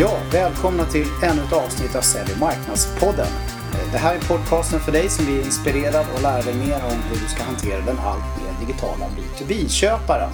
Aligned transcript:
Ja, 0.00 0.18
välkomna 0.32 0.84
till 0.84 1.06
ännu 1.22 1.42
ett 1.42 1.52
avsnitt 1.52 1.96
av 1.96 2.00
Sälj 2.00 2.32
och 2.32 2.40
marknadspodden. 2.40 3.26
Eh, 3.74 3.92
det 3.92 3.98
här 3.98 4.14
är 4.14 4.20
podcasten 4.20 4.80
för 4.80 4.92
dig 4.92 5.08
som 5.08 5.24
blir 5.24 5.44
inspirerad 5.44 6.06
och 6.14 6.22
lär 6.22 6.42
dig 6.42 6.54
mer 6.54 6.84
om 6.84 7.02
hur 7.08 7.20
du 7.22 7.28
ska 7.28 7.42
hantera 7.42 7.80
den 7.80 7.98
alltmer 7.98 8.66
digitala 8.66 9.06
B2B-köparen. 9.16 10.30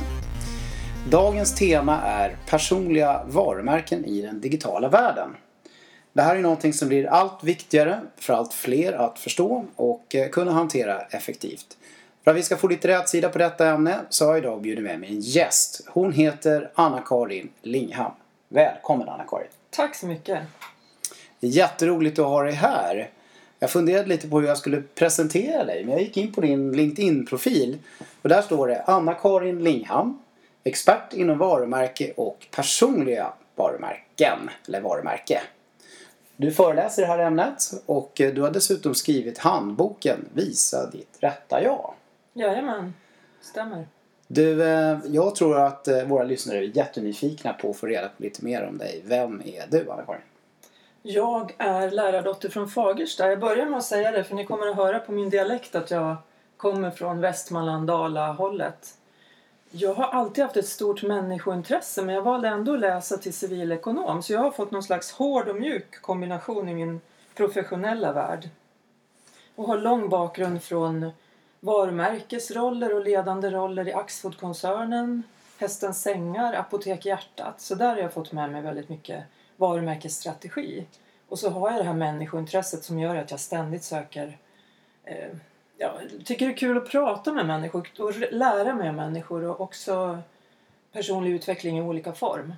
Dagens 1.10 1.54
tema 1.54 2.00
är 2.02 2.36
personliga 2.46 3.24
varumärken 3.26 4.04
i 4.04 4.22
den 4.22 4.40
digitala 4.40 4.88
världen. 4.88 5.30
Det 6.12 6.22
här 6.22 6.36
är 6.36 6.40
någonting 6.40 6.72
som 6.72 6.88
blir 6.88 7.06
allt 7.06 7.44
viktigare 7.44 8.00
för 8.16 8.34
allt 8.34 8.52
fler 8.54 8.92
att 8.92 9.18
förstå 9.18 9.64
och 9.76 10.14
eh, 10.14 10.28
kunna 10.28 10.52
hantera 10.52 11.00
effektivt. 11.00 11.76
För 12.24 12.30
att 12.30 12.36
vi 12.36 12.42
ska 12.42 12.56
få 12.56 12.68
lite 12.68 12.88
rätsida 12.88 13.28
på 13.28 13.38
detta 13.38 13.68
ämne 13.68 14.00
så 14.08 14.24
har 14.24 14.32
jag 14.32 14.38
idag 14.38 14.62
bjudit 14.62 14.84
med 14.84 15.00
mig 15.00 15.08
en 15.08 15.20
gäst. 15.20 15.80
Hon 15.88 16.12
heter 16.12 16.70
Anna-Karin 16.74 17.48
Lingham. 17.62 18.12
Välkommen 18.54 19.08
Anna-Karin! 19.08 19.48
Tack 19.70 19.94
så 19.94 20.06
mycket! 20.06 20.42
Jätteroligt 21.40 22.18
att 22.18 22.26
ha 22.26 22.42
dig 22.42 22.52
här. 22.52 23.10
Jag 23.58 23.70
funderade 23.70 24.08
lite 24.08 24.28
på 24.28 24.40
hur 24.40 24.48
jag 24.48 24.58
skulle 24.58 24.82
presentera 24.82 25.64
dig 25.64 25.84
men 25.84 25.92
jag 25.92 26.02
gick 26.02 26.16
in 26.16 26.32
på 26.32 26.40
din 26.40 26.72
LinkedIn-profil 26.72 27.78
och 28.22 28.28
där 28.28 28.42
står 28.42 28.68
det 28.68 28.82
Anna-Karin 28.82 29.64
Lingham, 29.64 30.22
expert 30.64 31.12
inom 31.12 31.38
varumärke 31.38 32.12
och 32.16 32.46
personliga 32.50 33.32
varumärken, 33.56 34.50
eller 34.68 34.80
varumärke. 34.80 35.40
Du 36.36 36.52
föreläser 36.52 37.02
i 37.02 37.04
det 37.04 37.12
här 37.12 37.18
ämnet 37.18 37.70
och 37.86 38.12
du 38.14 38.40
har 38.40 38.50
dessutom 38.50 38.94
skrivit 38.94 39.38
handboken 39.38 40.28
Visa 40.34 40.90
ditt 40.90 41.16
rätta 41.20 41.62
jag. 41.62 41.94
Jajamän, 42.32 42.94
stämmer. 43.40 43.86
Du, 44.34 44.62
eh, 44.62 44.98
jag 45.06 45.34
tror 45.34 45.58
att 45.58 45.88
eh, 45.88 46.04
våra 46.04 46.24
lyssnare 46.24 46.58
är 46.58 46.76
jättenyfikna 46.76 47.52
på 47.52 47.70
att 47.70 47.76
få 47.76 47.86
reda 47.86 48.08
på 48.08 48.22
lite 48.22 48.44
mer 48.44 48.66
om 48.68 48.78
dig. 48.78 49.02
Vem 49.04 49.42
är 49.44 49.66
du, 49.68 49.90
Anna-Karin? 49.90 50.20
Jag 51.02 51.54
är 51.58 51.90
lärardotter 51.90 52.48
från 52.48 52.68
Fagersta. 52.68 53.28
Jag 53.28 53.40
börjar 53.40 53.66
med 53.66 53.78
att 53.78 53.84
säga 53.84 54.10
det 54.10 54.24
för 54.24 54.34
ni 54.34 54.46
kommer 54.46 54.66
att 54.66 54.76
höra 54.76 54.98
på 54.98 55.12
min 55.12 55.30
dialekt 55.30 55.74
att 55.74 55.90
jag 55.90 56.16
kommer 56.56 56.90
från 56.90 57.20
Västmanland, 57.20 57.86
Dala-hållet. 57.86 58.94
Jag 59.70 59.94
har 59.94 60.04
alltid 60.04 60.44
haft 60.44 60.56
ett 60.56 60.68
stort 60.68 61.02
människointresse 61.02 62.02
men 62.02 62.14
jag 62.14 62.22
valde 62.22 62.48
ändå 62.48 62.74
att 62.74 62.80
läsa 62.80 63.16
till 63.16 63.34
civilekonom 63.34 64.22
så 64.22 64.32
jag 64.32 64.40
har 64.40 64.50
fått 64.50 64.70
någon 64.70 64.82
slags 64.82 65.12
hård 65.12 65.48
och 65.48 65.56
mjuk 65.56 66.02
kombination 66.02 66.68
i 66.68 66.74
min 66.74 67.00
professionella 67.34 68.12
värld. 68.12 68.48
Och 69.54 69.66
har 69.66 69.78
lång 69.78 70.08
bakgrund 70.08 70.62
från 70.62 71.10
varumärkesroller 71.64 72.94
och 72.94 73.04
ledande 73.04 73.50
roller 73.50 73.88
i 73.88 73.92
Axfood-koncernen, 73.92 75.22
Hästens 75.58 76.02
sängar, 76.02 76.54
Apotek 76.54 77.06
Hjärtat. 77.06 77.60
Så 77.60 77.74
där 77.74 77.88
har 77.88 77.96
jag 77.96 78.12
fått 78.12 78.32
med 78.32 78.52
mig 78.52 78.62
väldigt 78.62 78.88
mycket 78.88 79.24
varumärkesstrategi. 79.56 80.86
Och 81.28 81.38
så 81.38 81.50
har 81.50 81.70
jag 81.70 81.80
det 81.80 81.84
här 81.84 81.94
människointresset 81.94 82.84
som 82.84 82.98
gör 82.98 83.16
att 83.16 83.30
jag 83.30 83.40
ständigt 83.40 83.84
söker 83.84 84.38
eh, 85.04 85.28
ja, 85.78 85.94
tycker 86.24 86.46
det 86.46 86.52
är 86.52 86.56
kul 86.56 86.76
att 86.76 86.88
prata 86.88 87.32
med 87.32 87.46
människor 87.46 87.88
och 87.98 88.12
lära 88.32 88.74
mig 88.74 88.88
av 88.88 88.94
människor 88.94 89.44
och 89.44 89.60
också 89.60 90.18
personlig 90.92 91.30
utveckling 91.30 91.78
i 91.78 91.82
olika 91.82 92.12
form. 92.12 92.54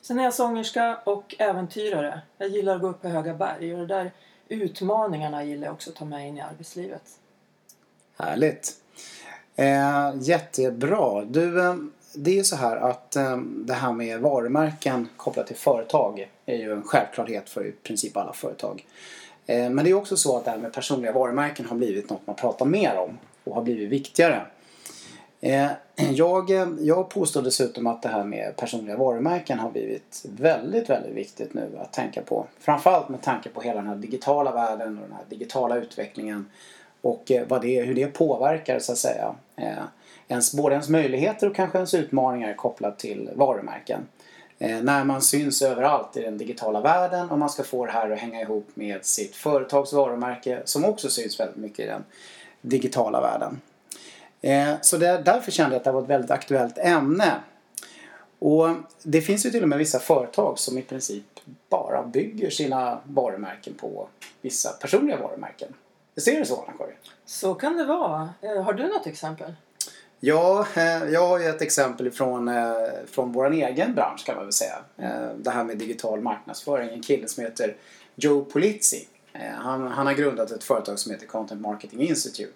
Sen 0.00 0.18
är 0.18 0.24
jag 0.24 0.34
sångerska 0.34 1.00
och 1.04 1.34
äventyrare. 1.38 2.20
Jag 2.38 2.48
gillar 2.48 2.74
att 2.74 2.80
gå 2.80 2.88
upp 2.88 3.02
på 3.02 3.08
höga 3.08 3.34
berg 3.34 3.74
och 3.74 3.78
de 3.78 3.94
där 3.94 4.10
utmaningarna 4.48 5.44
gillar 5.44 5.66
jag 5.66 5.74
också 5.74 5.90
att 5.90 5.96
ta 5.96 6.04
med 6.04 6.28
in 6.28 6.38
i 6.38 6.40
arbetslivet. 6.40 7.20
Härligt. 8.18 8.72
Eh, 9.56 10.12
jättebra. 10.20 11.24
Du, 11.24 11.60
eh, 11.64 11.74
det 12.14 12.30
är 12.30 12.34
ju 12.34 12.44
så 12.44 12.56
här 12.56 12.76
att 12.76 13.16
eh, 13.16 13.36
det 13.38 13.74
här 13.74 13.92
med 13.92 14.20
varumärken 14.20 15.08
kopplat 15.16 15.46
till 15.46 15.56
företag 15.56 16.28
är 16.46 16.56
ju 16.56 16.72
en 16.72 16.82
självklarhet 16.82 17.48
för 17.48 17.66
i 17.66 17.72
princip 17.72 18.16
alla 18.16 18.32
företag. 18.32 18.86
Eh, 19.46 19.70
men 19.70 19.84
det 19.84 19.90
är 19.90 19.94
också 19.94 20.16
så 20.16 20.36
att 20.36 20.44
det 20.44 20.50
här 20.50 20.58
med 20.58 20.72
personliga 20.72 21.12
varumärken 21.12 21.66
har 21.66 21.76
blivit 21.76 22.10
något 22.10 22.26
man 22.26 22.36
pratar 22.36 22.66
mer 22.66 22.98
om 22.98 23.18
och 23.44 23.54
har 23.54 23.62
blivit 23.62 23.88
viktigare. 23.88 24.46
Eh, 25.40 25.68
jag, 26.12 26.50
eh, 26.50 26.68
jag 26.80 27.08
påstår 27.08 27.42
dessutom 27.42 27.86
att 27.86 28.02
det 28.02 28.08
här 28.08 28.24
med 28.24 28.56
personliga 28.56 28.96
varumärken 28.96 29.58
har 29.58 29.70
blivit 29.70 30.24
väldigt, 30.28 30.90
väldigt 30.90 31.14
viktigt 31.14 31.54
nu 31.54 31.78
att 31.80 31.92
tänka 31.92 32.22
på. 32.22 32.46
Framförallt 32.60 33.08
med 33.08 33.22
tanke 33.22 33.48
på 33.48 33.60
hela 33.60 33.80
den 33.80 33.88
här 33.88 33.96
digitala 33.96 34.52
världen 34.52 34.98
och 34.98 35.02
den 35.02 35.16
här 35.16 35.24
digitala 35.28 35.76
utvecklingen 35.76 36.50
och 37.06 37.30
eh, 37.30 37.46
vad 37.48 37.62
det, 37.62 37.82
hur 37.82 37.94
det 37.94 38.06
påverkar 38.06 38.78
så 38.78 38.92
att 38.92 38.98
säga 38.98 39.34
eh, 39.56 39.84
ens, 40.28 40.52
både 40.52 40.74
ens 40.74 40.88
möjligheter 40.88 41.50
och 41.50 41.56
kanske 41.56 41.78
ens 41.78 41.94
utmaningar 41.94 42.54
kopplat 42.54 42.98
till 42.98 43.30
varumärken. 43.34 44.06
Eh, 44.58 44.82
när 44.82 45.04
man 45.04 45.22
syns 45.22 45.62
överallt 45.62 46.16
i 46.16 46.22
den 46.22 46.38
digitala 46.38 46.80
världen 46.80 47.30
och 47.30 47.38
man 47.38 47.50
ska 47.50 47.62
få 47.62 47.86
det 47.86 47.92
här 47.92 48.10
att 48.10 48.18
hänga 48.18 48.40
ihop 48.40 48.68
med 48.74 49.04
sitt 49.04 49.36
företags 49.36 49.92
varumärke 49.92 50.62
som 50.64 50.84
också 50.84 51.08
syns 51.08 51.40
väldigt 51.40 51.56
mycket 51.56 51.78
i 51.78 51.86
den 51.86 52.04
digitala 52.60 53.20
världen. 53.20 53.60
Så 54.80 54.96
det, 54.96 55.22
därför 55.24 55.50
kände 55.52 55.74
jag 55.74 55.80
att 55.80 55.84
det 55.84 55.92
var 55.92 56.02
ett 56.02 56.08
väldigt 56.08 56.30
aktuellt 56.30 56.78
ämne. 56.78 57.32
Och 58.38 58.68
det 59.02 59.20
finns 59.20 59.46
ju 59.46 59.50
till 59.50 59.62
och 59.62 59.68
med 59.68 59.78
vissa 59.78 59.98
företag 59.98 60.58
som 60.58 60.78
i 60.78 60.82
princip 60.82 61.24
bara 61.68 62.02
bygger 62.02 62.50
sina 62.50 62.98
varumärken 63.04 63.74
på 63.74 64.08
vissa 64.42 64.72
personliga 64.72 65.16
varumärken. 65.16 65.74
Ser 66.16 66.38
du 66.38 66.44
så 66.44 66.64
anna 66.68 66.76
så 67.24 67.54
kan 67.54 67.76
det 67.76 67.84
vara. 67.84 68.28
Eh, 68.40 68.62
har 68.62 68.72
du 68.72 68.88
något 68.88 69.06
exempel? 69.06 69.52
Ja, 70.20 70.66
eh, 70.74 71.04
jag 71.12 71.28
har 71.28 71.38
ju 71.38 71.46
ett 71.46 71.62
exempel 71.62 72.10
från, 72.10 72.48
eh, 72.48 72.74
från 73.06 73.32
vår 73.32 73.52
egen 73.52 73.94
bransch 73.94 74.26
kan 74.26 74.36
man 74.36 74.44
väl 74.44 74.52
säga. 74.52 74.76
Det 75.36 75.50
här 75.50 75.64
med 75.64 75.78
digital 75.78 76.20
marknadsföring. 76.20 76.88
En 76.88 77.02
kille 77.02 77.28
som 77.28 77.44
heter 77.44 77.76
Joe 78.14 78.44
Polizzi. 78.44 79.08
Han, 79.54 79.86
han 79.86 80.06
har 80.06 80.14
grundat 80.14 80.50
ett 80.50 80.64
företag 80.64 80.98
som 80.98 81.12
heter 81.12 81.26
Content 81.26 81.60
Marketing 81.60 82.00
Institute. 82.00 82.52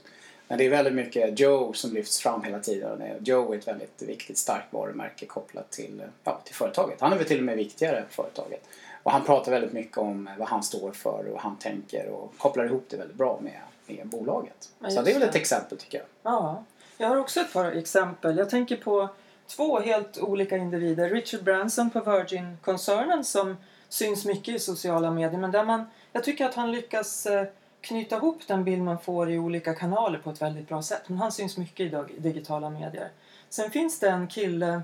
Men 0.49 0.59
det 0.59 0.67
är 0.67 0.71
väldigt 0.71 0.95
mycket 0.95 1.41
Joe 1.41 1.73
som 1.73 1.93
lyfts 1.93 2.21
fram 2.21 2.43
hela 2.43 2.59
tiden. 2.59 3.03
Joe 3.21 3.53
är 3.53 3.59
ett 3.59 3.69
väldigt 3.69 4.03
viktigt 4.03 4.39
starkt 4.39 4.73
varumärke 4.73 5.27
kopplat 5.27 5.71
till, 5.71 6.03
ja, 6.25 6.41
till 6.45 6.55
företaget. 6.55 7.01
Han 7.01 7.13
är 7.13 7.17
väl 7.17 7.27
till 7.27 7.39
och 7.39 7.45
med 7.45 7.57
viktigare 7.57 7.99
än 7.99 8.05
företaget. 8.11 8.65
Och 9.03 9.13
han 9.13 9.25
pratar 9.25 9.53
väldigt 9.53 9.73
mycket 9.73 9.99
om 9.99 10.31
vad 10.39 10.49
han 10.49 10.63
står 10.63 10.93
för 10.93 11.25
och 11.27 11.33
vad 11.33 11.41
han 11.41 11.57
tänker 11.57 12.09
och 12.09 12.35
kopplar 12.39 12.65
ihop 12.65 12.87
det 12.89 12.97
väldigt 12.97 13.17
bra 13.17 13.41
med, 13.43 13.61
med 13.97 14.07
bolaget. 14.09 14.69
Så 14.89 15.03
det 15.03 15.11
är 15.11 15.19
väl 15.19 15.29
ett 15.29 15.35
exempel 15.35 15.79
tycker 15.79 15.99
jag. 15.99 16.07
Ja. 16.23 16.65
Jag 16.99 17.09
har 17.09 17.17
också 17.17 17.41
ett 17.41 17.53
par 17.53 17.65
exempel. 17.65 18.39
Jag 18.39 18.51
tänker 18.51 18.77
på 18.77 19.09
två 19.47 19.81
helt 19.81 20.19
olika 20.19 20.57
individer. 20.57 21.11
Richard 21.11 21.43
Branson 21.43 21.91
på 21.91 22.01
Virgin-koncernen 22.01 23.25
som 23.25 23.57
syns 23.89 24.25
mycket 24.25 24.55
i 24.55 24.59
sociala 24.59 25.11
medier 25.11 25.41
men 25.41 25.51
där 25.51 25.65
man, 25.65 25.85
jag 26.13 26.25
tycker 26.25 26.47
att 26.47 26.55
han 26.55 26.73
lyckas 26.73 27.27
eh, 27.27 27.47
knyta 27.81 28.17
ihop 28.17 28.47
den 28.47 28.65
bild 28.65 28.83
man 28.83 28.99
får 28.99 29.31
i 29.31 29.39
olika 29.39 29.75
kanaler 29.75 30.19
på 30.19 30.31
ett 30.31 30.43
väldigt 30.43 30.69
bra 30.69 30.83
sätt. 30.83 31.03
Men 31.07 31.19
han 31.19 31.33
syns 31.33 31.57
mycket 31.57 32.11
i 32.11 32.19
digitala 32.19 32.71
medier. 32.71 33.11
Sen 33.49 33.71
finns 33.71 33.99
det 33.99 34.09
en 34.09 34.29
kille 34.29 34.83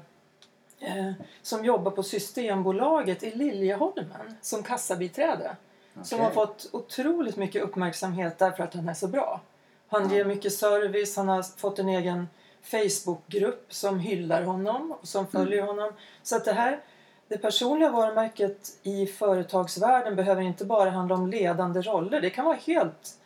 eh, 0.80 1.12
som 1.42 1.64
jobbar 1.64 1.90
på 1.90 2.02
Systembolaget 2.02 3.22
i 3.22 3.30
Liljeholmen 3.30 4.36
som 4.40 4.62
kassabiträde. 4.62 5.56
Okay. 5.96 6.04
Som 6.04 6.20
har 6.20 6.30
fått 6.30 6.68
otroligt 6.72 7.36
mycket 7.36 7.62
uppmärksamhet 7.62 8.38
därför 8.38 8.64
att 8.64 8.74
han 8.74 8.88
är 8.88 8.94
så 8.94 9.08
bra. 9.08 9.40
Han 9.88 10.10
ger 10.10 10.24
mycket 10.24 10.52
service, 10.52 11.16
han 11.16 11.28
har 11.28 11.42
fått 11.42 11.78
en 11.78 11.88
egen 11.88 12.28
Facebookgrupp 12.62 13.72
som 13.72 13.98
hyllar 13.98 14.42
honom 14.42 14.92
och 14.92 15.08
som 15.08 15.26
följer 15.26 15.62
mm. 15.62 15.66
honom. 15.66 15.92
Så 16.22 16.36
att 16.36 16.44
det 16.44 16.52
här, 16.52 16.80
det 17.28 17.38
personliga 17.38 17.90
varumärket 17.90 18.78
i 18.82 19.06
företagsvärlden 19.06 20.16
behöver 20.16 20.42
inte 20.42 20.64
bara 20.64 20.90
handla 20.90 21.14
om 21.14 21.30
ledande 21.30 21.80
roller. 21.80 22.20
Det 22.20 22.30
kan 22.30 22.44
vara 22.44 22.56
helt 22.56 23.18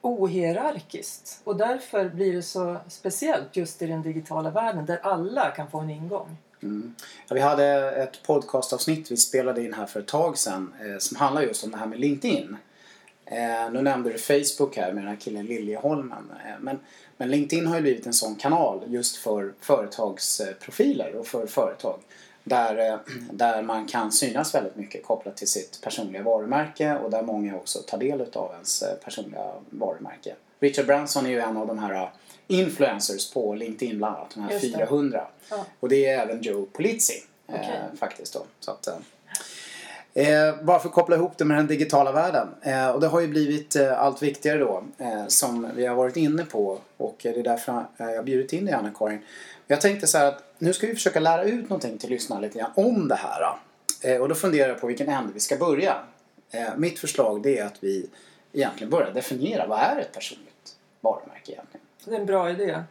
ohierarkiskt. 0.00 1.40
Och 1.44 1.56
därför 1.56 2.08
blir 2.08 2.32
det 2.32 2.42
så 2.42 2.76
speciellt 2.88 3.56
just 3.56 3.82
i 3.82 3.86
den 3.86 4.02
digitala 4.02 4.50
världen 4.50 4.86
där 4.86 5.00
alla 5.02 5.50
kan 5.50 5.70
få 5.70 5.78
en 5.78 5.90
ingång. 5.90 6.36
Mm. 6.62 6.94
Ja, 7.28 7.34
vi 7.34 7.40
hade 7.40 7.90
ett 7.90 8.22
podcastavsnitt 8.22 9.10
vi 9.10 9.16
spelade 9.16 9.64
in 9.64 9.74
här 9.74 9.86
för 9.86 10.00
ett 10.00 10.06
tag 10.06 10.38
sedan 10.38 10.74
eh, 10.80 10.98
som 10.98 11.16
handlar 11.16 11.42
just 11.42 11.64
om 11.64 11.70
det 11.70 11.76
här 11.76 11.86
med 11.86 12.00
LinkedIn. 12.00 12.56
Eh, 13.24 13.72
nu 13.72 13.82
nämnde 13.82 14.12
du 14.12 14.18
Facebook 14.18 14.76
här 14.76 14.92
med 14.92 15.02
den 15.02 15.08
här 15.08 15.20
killen 15.20 15.46
Liljeholmen. 15.46 16.32
Eh, 16.46 16.60
men, 16.60 16.78
men 17.16 17.30
LinkedIn 17.30 17.66
har 17.66 17.76
ju 17.76 17.82
blivit 17.82 18.06
en 18.06 18.12
sån 18.12 18.34
kanal 18.34 18.84
just 18.86 19.16
för 19.16 19.52
företagsprofiler 19.60 21.16
och 21.16 21.26
för 21.26 21.46
företag. 21.46 22.00
Där, 22.44 22.90
eh, 22.90 22.98
där 23.32 23.62
man 23.62 23.86
kan 23.86 24.12
synas 24.12 24.54
väldigt 24.54 24.76
mycket 24.76 25.04
kopplat 25.04 25.36
till 25.36 25.48
sitt 25.48 25.80
personliga 25.82 26.22
varumärke 26.22 26.98
och 26.98 27.10
där 27.10 27.22
många 27.22 27.56
också 27.56 27.78
tar 27.78 27.98
del 27.98 28.20
av 28.32 28.52
ens 28.52 28.82
eh, 28.82 28.94
personliga 29.04 29.52
varumärke. 29.70 30.34
Richard 30.60 30.86
Branson 30.86 31.26
är 31.26 31.30
ju 31.30 31.40
en 31.40 31.56
av 31.56 31.66
de 31.66 31.78
här 31.78 31.94
eh, 31.94 32.08
influencers 32.48 33.30
på 33.32 33.54
LinkedIn 33.54 33.98
bland 33.98 34.16
annat, 34.16 34.30
de 34.34 34.40
här 34.40 34.58
400. 34.58 35.26
Ja. 35.50 35.64
Och 35.80 35.88
det 35.88 36.06
är 36.06 36.18
även 36.22 36.42
Joe 36.42 36.66
Polizzi 36.72 37.22
okay. 37.46 37.60
eh, 37.60 37.98
faktiskt 37.98 38.34
då. 38.34 38.44
Så 38.60 38.70
att, 38.70 38.88
Eh, 40.14 40.62
bara 40.62 40.78
för 40.78 40.88
att 40.88 40.94
koppla 40.94 41.16
ihop 41.16 41.38
det 41.38 41.44
med 41.44 41.56
den 41.56 41.66
digitala 41.66 42.12
världen. 42.12 42.48
Eh, 42.62 42.88
och 42.88 43.00
det 43.00 43.06
har 43.06 43.20
ju 43.20 43.28
blivit 43.28 43.76
eh, 43.76 44.02
allt 44.02 44.22
viktigare 44.22 44.58
då 44.58 44.84
eh, 44.98 45.26
som 45.26 45.68
vi 45.74 45.86
har 45.86 45.94
varit 45.94 46.16
inne 46.16 46.44
på 46.44 46.78
och 46.96 47.16
det 47.22 47.28
är 47.28 47.42
därför 47.42 47.72
eh, 47.72 48.06
jag 48.06 48.16
har 48.16 48.22
bjudit 48.22 48.52
in 48.52 48.64
dig 48.64 48.74
Anna-Karin. 48.74 49.18
Jag 49.66 49.80
tänkte 49.80 50.06
så 50.06 50.18
här 50.18 50.26
att 50.26 50.42
nu 50.58 50.72
ska 50.72 50.86
vi 50.86 50.94
försöka 50.94 51.20
lära 51.20 51.44
ut 51.44 51.68
någonting 51.68 51.98
till 51.98 52.10
lyssnarna 52.10 52.40
lite 52.40 52.58
grann 52.58 52.70
om 52.74 53.08
det 53.08 53.14
här. 53.14 53.58
Eh, 54.02 54.20
och 54.20 54.28
då 54.28 54.34
funderar 54.34 54.68
jag 54.68 54.80
på 54.80 54.86
vilken 54.86 55.08
ände 55.08 55.32
vi 55.32 55.40
ska 55.40 55.56
börja. 55.56 55.96
Eh, 56.50 56.76
mitt 56.76 56.98
förslag 56.98 57.42
det 57.42 57.58
är 57.58 57.66
att 57.66 57.76
vi 57.80 58.10
egentligen 58.52 58.90
börjar 58.90 59.12
definiera 59.12 59.66
vad 59.66 59.78
är 59.78 60.00
ett 60.00 60.12
personligt 60.12 60.76
varumärke? 61.00 61.37
Det 62.08 62.16
är 62.16 62.20
en 62.20 62.26
bra 62.26 62.50
idé. 62.50 62.82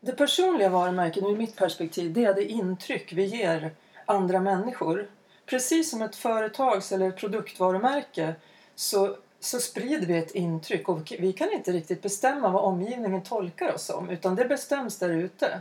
Det 0.00 0.12
personliga 0.12 0.68
varumärket 0.68 1.24
ur 1.24 1.36
mitt 1.36 1.56
perspektiv 1.56 2.12
det 2.12 2.24
är 2.24 2.34
det 2.34 2.44
intryck 2.44 3.12
vi 3.12 3.24
ger 3.24 3.70
andra 4.04 4.40
människor. 4.40 5.10
Precis 5.46 5.90
som 5.90 6.02
ett 6.02 6.16
företags 6.16 6.92
eller 6.92 7.10
produktvarumärke 7.10 8.34
så, 8.74 9.16
så 9.40 9.60
sprider 9.60 10.06
vi 10.06 10.18
ett 10.18 10.30
intryck 10.30 10.88
och 10.88 11.12
vi 11.18 11.32
kan 11.32 11.52
inte 11.52 11.72
riktigt 11.72 12.02
bestämma 12.02 12.48
vad 12.48 12.64
omgivningen 12.64 13.22
tolkar 13.22 13.74
oss 13.74 13.84
som 13.84 14.10
utan 14.10 14.36
det 14.36 14.44
bestäms 14.44 14.98
där 14.98 15.10
ute. 15.10 15.60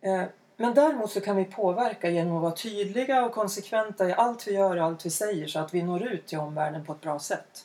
Eh, 0.00 0.22
men 0.56 0.74
däremot 0.74 1.10
så 1.10 1.20
kan 1.20 1.36
vi 1.36 1.44
påverka 1.44 2.10
genom 2.10 2.36
att 2.36 2.42
vara 2.42 2.54
tydliga 2.54 3.24
och 3.24 3.32
konsekventa 3.32 4.08
i 4.08 4.12
allt 4.12 4.48
vi 4.48 4.52
gör 4.52 4.76
och 4.76 4.84
allt 4.84 5.06
vi 5.06 5.10
säger 5.10 5.46
så 5.46 5.58
att 5.58 5.74
vi 5.74 5.82
når 5.82 6.02
ut 6.02 6.26
till 6.26 6.38
omvärlden 6.38 6.84
på 6.84 6.92
ett 6.92 7.00
bra 7.00 7.18
sätt. 7.18 7.64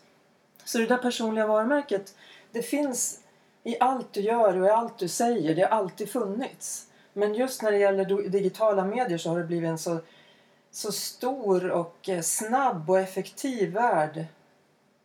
Så 0.63 0.77
det 0.77 0.85
där 0.85 0.97
personliga 0.97 1.47
varumärket, 1.47 2.15
det 2.51 2.61
finns 2.61 3.19
i 3.63 3.77
allt 3.79 4.13
du 4.13 4.21
gör 4.21 4.61
och 4.61 4.67
i 4.67 4.69
allt 4.69 4.97
du 4.97 5.07
säger. 5.07 5.55
Det 5.55 5.61
har 5.61 5.69
alltid 5.69 6.09
funnits. 6.09 6.87
Men 7.13 7.33
just 7.33 7.61
när 7.61 7.71
det 7.71 7.77
gäller 7.77 8.29
digitala 8.29 8.85
medier 8.85 9.17
så 9.17 9.29
har 9.29 9.37
det 9.37 9.43
blivit 9.43 9.69
en 9.69 9.77
så, 9.77 9.99
så 10.71 10.91
stor 10.91 11.71
och 11.71 12.09
eh, 12.09 12.21
snabb 12.21 12.89
och 12.89 12.99
effektiv 12.99 13.73
värld 13.73 14.25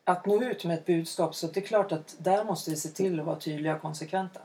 att 0.04 0.26
nå 0.26 0.42
ut 0.42 0.64
med 0.64 0.78
ett 0.78 0.86
budskap 0.86 1.34
så 1.34 1.46
det 1.46 1.60
är 1.60 1.64
klart 1.64 1.92
att 1.92 2.16
där 2.18 2.44
måste 2.44 2.70
vi 2.70 2.76
se 2.76 2.88
till 2.88 3.20
att 3.20 3.26
vara 3.26 3.38
tydliga 3.38 3.74
och 3.74 3.82
konsekventa. 3.82 4.40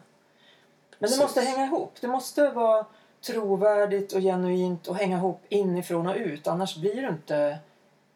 Men 1.00 1.12
det 1.12 1.18
måste 1.18 1.42
hänga 1.42 1.66
ihop. 1.66 1.98
Det 2.02 2.08
måste 2.08 2.50
vara 2.50 2.86
trovärdigt 3.22 4.14
och 4.14 4.22
genuint 4.22 4.88
och 4.88 4.96
hänga 4.96 5.18
ihop 5.18 5.42
inifrån 5.50 6.08
och 6.08 6.16
ut. 6.16 6.48
Annars 6.48 6.78
blir 6.78 7.02
du 7.02 7.08
inte 7.08 7.60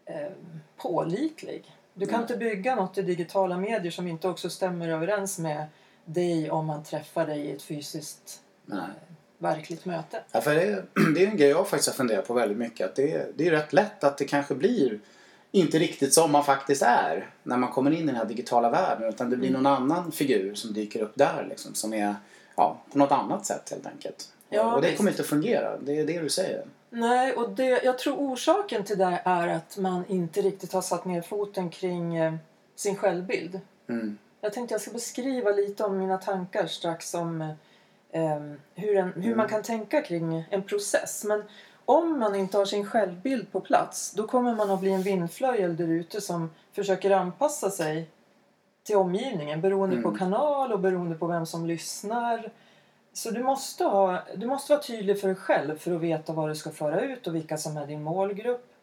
eh, 0.06 0.32
pålitlig. 0.78 1.66
Du 1.94 2.06
kan 2.06 2.16
mm. 2.16 2.22
inte 2.22 2.38
bygga 2.38 2.76
något 2.76 2.98
i 2.98 3.02
digitala 3.02 3.58
medier 3.58 3.92
som 3.92 4.08
inte 4.08 4.28
också 4.28 4.50
stämmer 4.50 4.90
överens 4.90 5.40
med 5.40 5.66
dig 6.08 6.52
om 6.52 6.66
man 6.66 6.84
träffar 6.84 7.26
dig 7.26 7.40
i 7.40 7.52
ett 7.52 7.62
fysiskt 7.62 8.42
Nej. 8.66 8.90
verkligt 9.38 9.86
möte. 9.86 10.24
Ja, 10.32 10.42
för 10.42 10.56
det, 10.56 10.84
det 11.16 11.24
är 11.24 11.28
en 11.28 11.38
grej 11.38 11.50
jag 11.50 11.68
faktiskt 11.68 11.88
har 11.88 11.96
funderat 11.96 12.28
på 12.28 12.34
väldigt 12.34 12.58
mycket. 12.58 12.86
Att 12.86 12.96
det, 12.96 13.38
det 13.38 13.48
är 13.48 13.52
rätt 13.52 13.74
lätt 13.74 14.04
att 14.04 14.18
det 14.18 14.26
kanske 14.26 14.56
blir 14.56 15.00
inte 15.52 15.80
riktigt 15.80 16.14
som 16.14 16.32
man 16.32 16.44
faktiskt 16.44 16.82
är 16.82 17.30
när 17.44 17.58
man 17.58 17.72
kommer 17.72 17.92
in 17.92 18.04
i 18.04 18.06
den 18.06 18.16
här 18.16 18.26
digitala 18.26 18.70
världen. 18.70 19.10
Utan 19.10 19.30
det 19.30 19.38
blir 19.38 19.50
mm. 19.50 19.64
någon 19.64 19.74
annan 19.74 20.12
figur 20.12 20.56
som 20.56 20.74
dyker 20.74 21.02
upp 21.02 21.14
där 21.16 21.46
liksom, 21.50 21.74
som 21.74 21.94
är 21.94 22.16
ja, 22.56 22.82
på 22.92 22.98
något 22.98 23.12
annat 23.12 23.46
sätt 23.46 23.70
helt 23.72 23.88
enkelt. 23.88 24.30
Ja, 24.50 24.76
och 24.76 24.82
det 24.82 24.88
visst. 24.88 24.98
kommer 24.98 25.12
inte 25.12 25.22
att 25.22 25.28
fungera. 25.28 25.78
Det 25.78 26.00
är 26.00 26.08
det 26.08 26.20
du 26.20 26.30
säger. 26.30 26.66
Nej, 26.90 27.34
och 27.34 27.50
det, 27.50 27.84
jag 27.84 27.98
tror 27.98 28.16
orsaken 28.16 28.84
till 28.84 28.98
det 28.98 29.22
är 29.26 29.48
att 29.48 29.78
man 29.78 30.06
inte 30.08 30.42
riktigt 30.42 30.74
har 30.74 30.82
satt 30.82 31.06
ner 31.06 31.22
foten 31.22 31.70
kring 31.70 32.16
eh, 32.16 32.34
sin 32.76 32.96
självbild. 32.96 33.60
Mm. 33.90 34.18
Jag 34.48 34.54
tänkte 34.54 34.74
jag 34.74 34.82
ska 34.82 34.92
beskriva 34.92 35.52
lite 35.52 35.84
om 35.84 35.98
mina 35.98 36.18
tankar 36.18 36.68
strax 36.68 37.14
om 37.14 37.42
eh, 38.12 38.40
hur, 38.76 38.98
en, 38.98 39.14
hur 39.14 39.26
mm. 39.26 39.38
man 39.38 39.48
kan 39.48 39.64
tänka 39.64 40.02
kring 40.02 40.46
en 40.50 40.64
process. 40.64 41.24
Men 41.24 41.44
om 41.86 42.20
man 42.20 42.36
inte 42.36 42.58
har 42.58 42.66
sin 42.66 42.86
självbild 42.86 43.52
på 43.52 43.62
plats 43.62 44.12
då 44.12 44.28
kommer 44.28 44.56
man 44.56 44.72
att 44.72 44.80
bli 44.80 44.92
en 44.92 45.02
vindflöjel 45.02 45.76
där 45.76 45.88
ute 45.88 46.22
som 46.22 46.50
försöker 46.72 47.12
anpassa 47.12 47.70
sig 47.70 48.10
till 48.84 48.96
omgivningen 48.96 49.62
beroende 49.62 49.96
mm. 49.96 50.12
på 50.12 50.18
kanal 50.18 50.74
och 50.74 50.80
beroende 50.80 51.16
på 51.16 51.28
vem 51.28 51.46
som 51.46 51.66
lyssnar. 51.66 52.52
Så 53.14 53.32
du 53.32 53.44
måste, 53.44 53.84
ha, 53.84 54.24
du 54.36 54.48
måste 54.48 54.74
vara 54.74 54.84
tydlig 54.84 55.22
för 55.22 55.28
dig 55.28 55.38
själv 55.38 55.78
för 55.78 55.92
att 55.92 56.02
veta 56.02 56.34
vad 56.34 56.50
du 56.50 56.56
ska 56.56 56.72
föra 56.72 57.02
ut 57.02 57.28
och 57.28 57.36
vilka 57.36 57.58
som 57.58 57.78
är 57.78 57.88
din 57.88 58.04
målgrupp. 58.04 58.74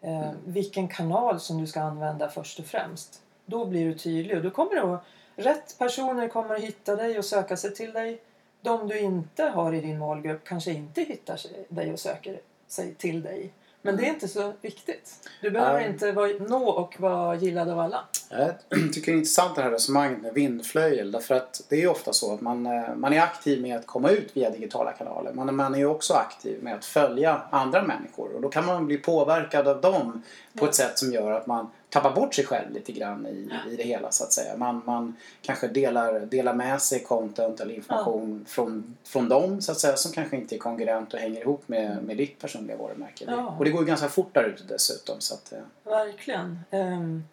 Eh, 0.00 0.28
mm. 0.28 0.36
Vilken 0.44 0.88
kanal 0.88 1.40
som 1.40 1.60
du 1.60 1.66
ska 1.66 1.80
använda 1.80 2.28
först 2.28 2.58
och 2.58 2.66
främst. 2.66 3.22
Då 3.50 3.64
blir 3.64 3.86
du 3.86 3.94
tydlig 3.94 4.36
och 4.36 4.42
då 4.42 4.50
kommer 4.50 4.94
att, 4.94 5.04
rätt 5.36 5.78
personer 5.78 6.28
kommer 6.28 6.54
att 6.54 6.60
hitta 6.60 6.96
dig 6.96 7.18
och 7.18 7.24
söka 7.24 7.56
sig 7.56 7.74
till 7.74 7.92
dig. 7.92 8.20
De 8.60 8.88
du 8.88 8.98
inte 8.98 9.44
har 9.44 9.74
i 9.74 9.80
din 9.80 9.98
målgrupp 9.98 10.44
kanske 10.44 10.70
inte 10.70 11.00
hittar 11.00 11.40
dig 11.68 11.92
och 11.92 11.98
söker 11.98 12.40
sig 12.66 12.94
till 12.94 13.22
dig. 13.22 13.52
Men 13.82 13.96
det 13.96 14.06
är 14.06 14.08
inte 14.08 14.28
så 14.28 14.52
viktigt. 14.60 15.30
Du 15.40 15.50
behöver 15.50 15.84
um, 15.84 15.92
inte 15.92 16.12
vara, 16.12 16.30
nå 16.48 16.68
och 16.68 17.00
vara 17.00 17.34
gillad 17.34 17.70
av 17.70 17.80
alla. 17.80 18.04
Jag 18.30 18.54
tycker 18.92 19.12
det 19.12 19.16
är 19.16 19.18
intressant 19.18 19.56
det 19.56 19.62
här 19.62 19.70
resonemanget 19.70 20.22
med 20.22 20.34
vindflöjel. 20.34 21.10
Därför 21.10 21.34
att 21.34 21.62
det 21.68 21.76
är 21.76 21.80
ju 21.80 21.88
ofta 21.88 22.12
så 22.12 22.34
att 22.34 22.40
man, 22.40 22.66
eh, 22.66 22.94
man 22.96 23.12
är 23.12 23.20
aktiv 23.20 23.62
med 23.62 23.76
att 23.76 23.86
komma 23.86 24.10
ut 24.10 24.36
via 24.36 24.50
digitala 24.50 24.92
kanaler. 24.92 25.32
Men 25.32 25.56
man 25.56 25.74
är 25.74 25.78
ju 25.78 25.86
också 25.86 26.14
aktiv 26.14 26.62
med 26.62 26.74
att 26.74 26.84
följa 26.84 27.42
andra 27.50 27.82
människor. 27.82 28.34
Och 28.34 28.40
då 28.40 28.48
kan 28.48 28.66
man 28.66 28.86
bli 28.86 28.96
påverkad 28.96 29.68
av 29.68 29.80
dem 29.80 30.22
på 30.58 30.64
ja. 30.64 30.68
ett 30.68 30.74
sätt 30.74 30.98
som 30.98 31.12
gör 31.12 31.30
att 31.30 31.46
man 31.46 31.70
tappar 31.90 32.14
bort 32.14 32.34
sig 32.34 32.44
själv 32.44 32.70
lite 32.70 32.92
grann 32.92 33.26
i, 33.26 33.50
i 33.72 33.76
det 33.76 33.82
hela 33.82 34.10
så 34.10 34.24
att 34.24 34.32
säga. 34.32 34.56
Man, 34.56 34.82
man 34.86 35.16
kanske 35.42 35.68
delar, 35.68 36.20
delar 36.20 36.54
med 36.54 36.82
sig 36.82 37.00
content 37.00 37.60
eller 37.60 37.74
information 37.74 38.44
ja. 38.44 38.50
från, 38.50 38.96
från 39.04 39.28
dem 39.28 39.62
så 39.62 39.72
att 39.72 39.78
säga 39.78 39.96
som 39.96 40.12
kanske 40.12 40.36
inte 40.36 40.54
är 40.54 40.58
kongruent 40.58 41.14
och 41.14 41.20
hänger 41.20 41.40
ihop 41.40 41.68
med, 41.68 42.02
med 42.02 42.16
ditt 42.16 42.38
personliga 42.38 42.76
varumärke. 42.76 43.24
Ja. 43.28 43.54
Och 43.58 43.64
det 43.64 43.70
går 43.70 43.80
ju 43.80 43.86
ganska 43.86 44.08
fort 44.08 44.34
där 44.34 44.44
ute 44.44 44.64
dessutom. 44.64 45.20
Så 45.20 45.34
att, 45.34 45.52
Verkligen. 45.84 46.58
Um, 46.70 47.24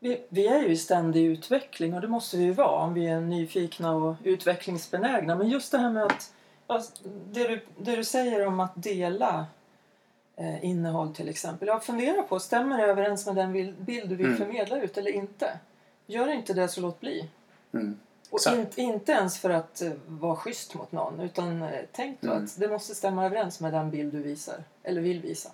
vi, 0.00 0.22
vi 0.28 0.46
är 0.46 0.58
ju 0.58 0.68
i 0.68 0.76
ständig 0.76 1.24
utveckling 1.24 1.94
och 1.94 2.00
det 2.00 2.08
måste 2.08 2.36
vi 2.36 2.44
ju 2.44 2.52
vara 2.52 2.84
om 2.84 2.94
vi 2.94 3.06
är 3.06 3.20
nyfikna 3.20 3.92
och 3.92 4.16
utvecklingsbenägna. 4.24 5.36
Men 5.36 5.48
just 5.48 5.72
det 5.72 5.78
här 5.78 5.90
med 5.90 6.04
att 6.04 6.32
det 7.30 7.48
du, 7.48 7.60
det 7.78 7.96
du 7.96 8.04
säger 8.04 8.46
om 8.46 8.60
att 8.60 8.72
dela 8.74 9.46
eh, 10.36 10.64
innehåll 10.64 11.14
till 11.14 11.28
exempel. 11.28 11.68
Jag 11.68 11.84
funderar 11.84 12.22
på, 12.22 12.40
stämmer 12.40 12.78
det 12.78 12.84
överens 12.84 13.26
med 13.26 13.36
den 13.36 13.52
bild 13.84 14.08
du 14.08 14.16
vill 14.16 14.26
mm. 14.26 14.38
förmedla 14.38 14.82
ut 14.82 14.98
eller 14.98 15.10
inte? 15.10 15.58
Gör 16.06 16.28
inte 16.28 16.54
det 16.54 16.68
så 16.68 16.80
låt 16.80 17.00
bli. 17.00 17.28
Mm. 17.72 17.98
Och 18.30 18.40
in, 18.52 18.66
inte 18.76 19.12
ens 19.12 19.38
för 19.38 19.50
att 19.50 19.82
uh, 19.84 19.92
vara 20.06 20.36
schysst 20.36 20.74
mot 20.74 20.92
någon 20.92 21.20
utan 21.20 21.62
uh, 21.62 21.68
tänk 21.92 22.22
mm. 22.22 22.44
att 22.44 22.60
det 22.60 22.68
måste 22.68 22.94
stämma 22.94 23.26
överens 23.26 23.60
med 23.60 23.72
den 23.72 23.90
bild 23.90 24.12
du 24.12 24.22
visar 24.22 24.64
eller 24.82 25.00
vill 25.00 25.20
visa. 25.20 25.50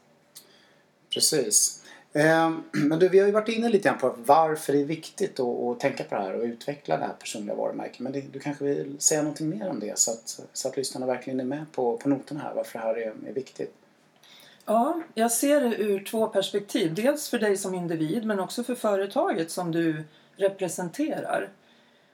Precis. 1.14 1.82
Eh, 2.12 2.50
men 2.72 2.98
du, 2.98 3.08
vi 3.08 3.18
har 3.18 3.26
ju 3.26 3.32
varit 3.32 3.48
inne 3.48 3.68
lite 3.68 3.88
grann 3.88 3.98
på 3.98 4.14
varför 4.16 4.72
det 4.72 4.80
är 4.80 4.84
viktigt 4.84 5.40
att, 5.40 5.60
att 5.60 5.80
tänka 5.80 6.04
på 6.04 6.14
det 6.14 6.20
här 6.20 6.34
och 6.34 6.44
utveckla 6.44 6.96
det 6.96 7.04
här 7.04 7.12
personliga 7.12 7.56
varumärket. 7.56 7.98
Men 7.98 8.12
det, 8.12 8.20
du 8.20 8.38
kanske 8.38 8.64
vill 8.64 8.96
säga 8.98 9.22
någonting 9.22 9.48
mer 9.48 9.68
om 9.68 9.80
det 9.80 9.98
så 9.98 10.10
att, 10.10 10.40
så 10.52 10.68
att 10.68 10.76
lyssnarna 10.76 11.06
verkligen 11.06 11.40
är 11.40 11.44
med 11.44 11.66
på, 11.72 11.96
på 11.96 12.08
noterna 12.08 12.40
här 12.40 12.54
varför 12.54 12.78
det 12.78 12.84
här 12.84 12.98
är, 12.98 13.14
är 13.28 13.32
viktigt. 13.32 13.74
Ja, 14.68 15.00
jag 15.14 15.32
ser 15.32 15.60
det 15.60 15.76
ur 15.76 16.04
två 16.04 16.26
perspektiv. 16.26 16.94
Dels 16.94 17.28
för 17.28 17.38
dig 17.38 17.56
som 17.56 17.74
individ 17.74 18.24
men 18.24 18.40
också 18.40 18.64
för 18.64 18.74
företaget 18.74 19.50
som 19.50 19.72
du 19.72 20.04
representerar. 20.36 21.48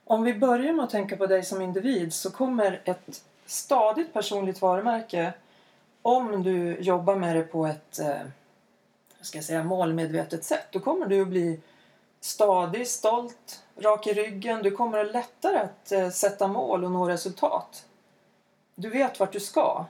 Om 0.04 0.22
vi 0.22 0.34
börjar 0.34 0.72
med 0.72 0.84
att 0.84 0.90
tänka 0.90 1.16
på 1.16 1.26
dig 1.26 1.44
som 1.44 1.62
individ 1.62 2.14
så 2.14 2.30
kommer 2.30 2.80
ett 2.84 3.24
stadigt 3.46 4.12
personligt 4.12 4.62
varumärke 4.62 5.32
om 6.02 6.42
du 6.42 6.76
jobbar 6.80 7.16
med 7.16 7.36
det 7.36 7.42
på 7.42 7.66
ett 7.66 7.98
eh, 7.98 8.20
ska 9.20 9.38
jag 9.38 9.44
säga, 9.44 9.64
målmedvetet 9.64 10.44
sätt. 10.44 10.66
Då 10.70 10.80
kommer 10.80 11.06
du 11.06 11.22
att 11.22 11.28
bli 11.28 11.60
stadig, 12.20 12.88
stolt, 12.88 13.62
rak 13.76 14.06
i 14.06 14.12
ryggen. 14.12 14.62
Du 14.62 14.70
kommer 14.70 14.98
att 14.98 15.12
lättare 15.12 15.58
att 15.58 15.92
eh, 15.92 16.10
sätta 16.10 16.48
mål 16.48 16.84
och 16.84 16.90
nå 16.90 17.08
resultat. 17.08 17.84
Du 18.74 18.88
vet 18.88 19.20
vart 19.20 19.32
du 19.32 19.40
ska. 19.40 19.84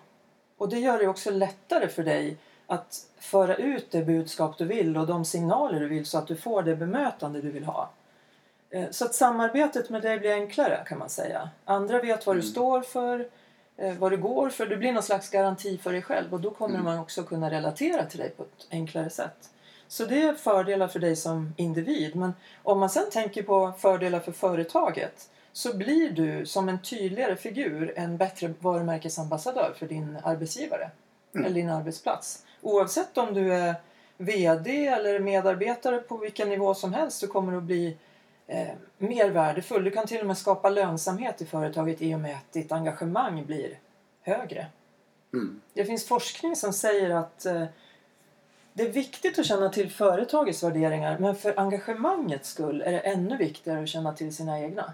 Och 0.57 0.69
det 0.69 0.79
gör 0.79 0.99
det 0.99 1.09
också 1.09 1.31
lättare 1.31 1.89
för 1.89 2.03
dig 2.03 2.37
att 2.73 3.07
föra 3.19 3.57
ut 3.57 3.91
det 3.91 4.03
budskap 4.03 4.59
du 4.59 4.65
vill 4.65 4.97
och 4.97 5.07
de 5.07 5.25
signaler 5.25 5.81
du 5.81 5.89
vill 5.89 6.07
så 6.07 6.19
att 6.19 6.27
du 6.27 6.37
får 6.37 6.63
det 6.63 6.77
bemötande 6.77 7.41
du 7.41 7.51
vill 7.51 7.65
ha. 7.65 7.91
Eh, 8.71 8.91
så 8.91 9.05
att 9.05 9.15
samarbetet 9.15 9.91
med 9.91 10.03
dig 10.03 10.19
blir 10.19 10.33
enklare 10.33 10.85
kan 10.87 10.99
man 10.99 11.09
säga. 11.09 11.51
Andra 11.65 12.01
vet 12.01 12.27
vad 12.27 12.37
du 12.37 12.41
mm. 12.41 12.51
står 12.51 12.81
för, 12.81 13.29
eh, 13.77 13.95
vad 13.95 14.13
du 14.13 14.17
går 14.17 14.49
för. 14.49 14.67
Du 14.67 14.77
blir 14.77 14.93
någon 14.93 15.03
slags 15.03 15.31
garanti 15.31 15.79
för 15.79 15.93
dig 15.93 16.03
själv 16.03 16.35
och 16.35 16.41
då 16.41 16.51
kommer 16.51 16.75
mm. 16.75 16.85
man 16.85 16.99
också 16.99 17.23
kunna 17.23 17.51
relatera 17.51 18.07
till 18.07 18.19
dig 18.19 18.31
på 18.31 18.43
ett 18.43 18.67
enklare 18.71 19.11
sätt. 19.11 19.51
Så 19.89 20.05
det 20.05 20.23
är 20.23 20.35
fördelar 20.35 20.89
för 20.89 20.99
dig 20.99 21.17
som 21.17 21.55
individ. 21.57 22.17
Men 22.17 22.35
om 22.63 22.81
man 22.81 22.91
sen 22.91 23.11
tänker 23.11 23.43
på 23.43 23.73
fördelar 23.79 24.21
för 24.21 24.33
företaget 24.33 25.31
så 25.53 25.77
blir 25.77 26.11
du 26.11 26.47
som 26.47 26.69
en 26.69 26.83
tydligare 26.83 27.37
figur 27.37 27.93
en 27.97 28.17
bättre 28.17 28.55
varumärkesambassadör 28.61 29.75
för 29.79 29.87
din 29.87 30.19
arbetsgivare 30.25 30.91
mm. 31.35 31.47
eller 31.47 31.55
din 31.55 31.71
arbetsplats 31.71 32.45
oavsett 32.63 33.19
om 33.19 33.35
du 33.35 33.55
är 33.55 33.75
VD 34.17 34.87
eller 34.87 35.19
medarbetare 35.19 35.99
på 35.99 36.17
vilken 36.17 36.49
nivå 36.49 36.75
som 36.75 36.93
helst 36.93 37.19
så 37.19 37.27
kommer 37.27 37.53
du 37.53 37.59
att 37.59 37.65
bli 37.65 37.97
eh, 38.47 38.69
mer 38.99 39.31
värdefull. 39.31 39.85
Du 39.85 39.91
kan 39.91 40.07
till 40.07 40.21
och 40.21 40.27
med 40.27 40.39
skapa 40.39 40.71
lönsamhet 40.71 41.43
i 41.43 41.47
företaget 41.47 42.03
i 42.03 42.15
och 42.15 42.21
med 42.21 42.37
att 42.37 42.53
ditt 42.53 42.73
engagemang 42.73 43.47
blir 43.47 43.79
högre. 44.23 44.67
Mm. 45.33 45.61
Det 45.73 45.85
finns 45.85 46.07
forskning 46.07 46.57
som 46.57 46.73
säger 46.73 47.11
att 47.11 47.47
eh, 47.47 47.65
det 48.73 48.83
är 48.83 48.93
viktigt 48.93 49.39
att 49.39 49.47
känna 49.47 49.69
till 49.69 49.91
företagets 49.91 50.63
värderingar 50.63 51.19
men 51.19 51.37
för 51.37 51.61
engagemangets 51.61 52.49
skull 52.49 52.83
är 52.83 52.93
det 52.93 52.99
ännu 52.99 53.37
viktigare 53.37 53.83
att 53.83 53.89
känna 53.89 54.13
till 54.13 54.37
sina 54.37 54.61
egna. 54.61 54.93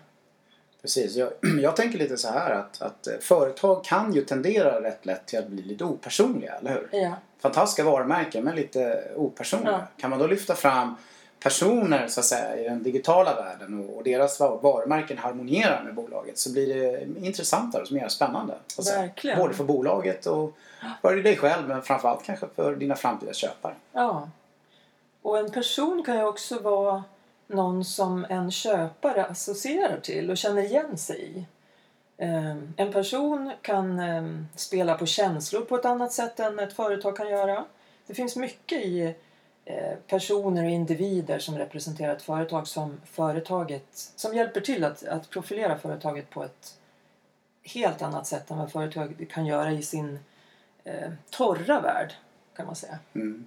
Precis. 0.82 1.16
Jag, 1.16 1.28
jag 1.62 1.76
tänker 1.76 1.98
lite 1.98 2.16
så 2.16 2.28
här 2.28 2.50
att, 2.50 2.82
att 2.82 3.06
eh, 3.06 3.14
företag 3.20 3.84
kan 3.84 4.12
ju 4.12 4.24
tendera 4.24 4.82
rätt 4.82 5.06
lätt 5.06 5.26
till 5.26 5.38
att 5.38 5.46
bli 5.48 5.62
lite 5.62 5.84
opersonliga, 5.84 6.54
eller 6.54 6.70
hur? 6.70 7.00
Ja. 7.00 7.12
Fantastiska 7.40 7.84
varumärken 7.84 8.44
men 8.44 8.56
lite 8.56 9.04
opersonliga. 9.16 9.72
Ja. 9.72 9.86
Kan 10.00 10.10
man 10.10 10.18
då 10.18 10.26
lyfta 10.26 10.54
fram 10.54 10.94
personer 11.40 12.08
så 12.08 12.20
att 12.20 12.26
säga 12.26 12.56
i 12.56 12.64
den 12.64 12.82
digitala 12.82 13.34
världen 13.34 13.80
och, 13.88 13.96
och 13.96 14.04
deras 14.04 14.40
va- 14.40 14.56
varumärken 14.62 15.18
harmonierar 15.18 15.82
med 15.84 15.94
bolaget 15.94 16.38
så 16.38 16.52
blir 16.52 16.74
det 16.74 17.06
intressantare 17.26 17.82
och 17.82 17.92
mer 17.92 18.08
spännande. 18.08 18.54
Verkligen. 18.94 19.38
Både 19.38 19.54
för 19.54 19.64
bolaget 19.64 20.26
och 20.26 20.52
för 21.02 21.16
dig 21.16 21.36
själv 21.36 21.68
men 21.68 21.82
framförallt 21.82 22.24
kanske 22.24 22.46
för 22.56 22.76
dina 22.76 22.96
framtida 22.96 23.32
köpare. 23.32 23.74
Ja. 23.92 24.28
Och 25.22 25.38
en 25.38 25.50
person 25.50 26.02
kan 26.06 26.16
ju 26.16 26.24
också 26.24 26.58
vara 26.58 27.04
någon 27.48 27.84
som 27.84 28.26
en 28.28 28.50
köpare 28.50 29.24
associerar 29.24 30.00
till 30.00 30.30
och 30.30 30.36
känner 30.36 30.62
igen 30.62 30.98
sig 30.98 31.22
i. 31.22 31.46
Ehm, 32.18 32.74
en 32.76 32.92
person 32.92 33.52
kan 33.62 33.98
ehm, 33.98 34.46
spela 34.54 34.94
på 34.94 35.06
känslor 35.06 35.60
på 35.60 35.76
ett 35.76 35.84
annat 35.84 36.12
sätt 36.12 36.40
än 36.40 36.58
ett 36.58 36.72
företag 36.72 37.16
kan 37.16 37.28
göra. 37.28 37.64
Det 38.06 38.14
finns 38.14 38.36
mycket 38.36 38.78
i 38.78 39.14
eh, 39.64 39.94
personer 40.06 40.64
och 40.64 40.70
individer 40.70 41.38
som 41.38 41.58
representerar 41.58 42.16
ett 42.16 42.22
företag 42.22 42.68
som 42.68 43.00
företaget 43.04 43.86
som 43.92 44.34
hjälper 44.34 44.60
till 44.60 44.84
att, 44.84 45.04
att 45.04 45.30
profilera 45.30 45.78
företaget 45.78 46.30
på 46.30 46.44
ett 46.44 46.78
helt 47.62 48.02
annat 48.02 48.26
sätt 48.26 48.50
än 48.50 48.58
vad 48.58 48.72
företag 48.72 49.26
kan 49.30 49.46
göra 49.46 49.72
i 49.72 49.82
sin 49.82 50.18
eh, 50.84 51.10
torra 51.30 51.80
värld 51.80 52.12
kan 52.56 52.66
man 52.66 52.76
säga. 52.76 52.98
Mm. 53.14 53.46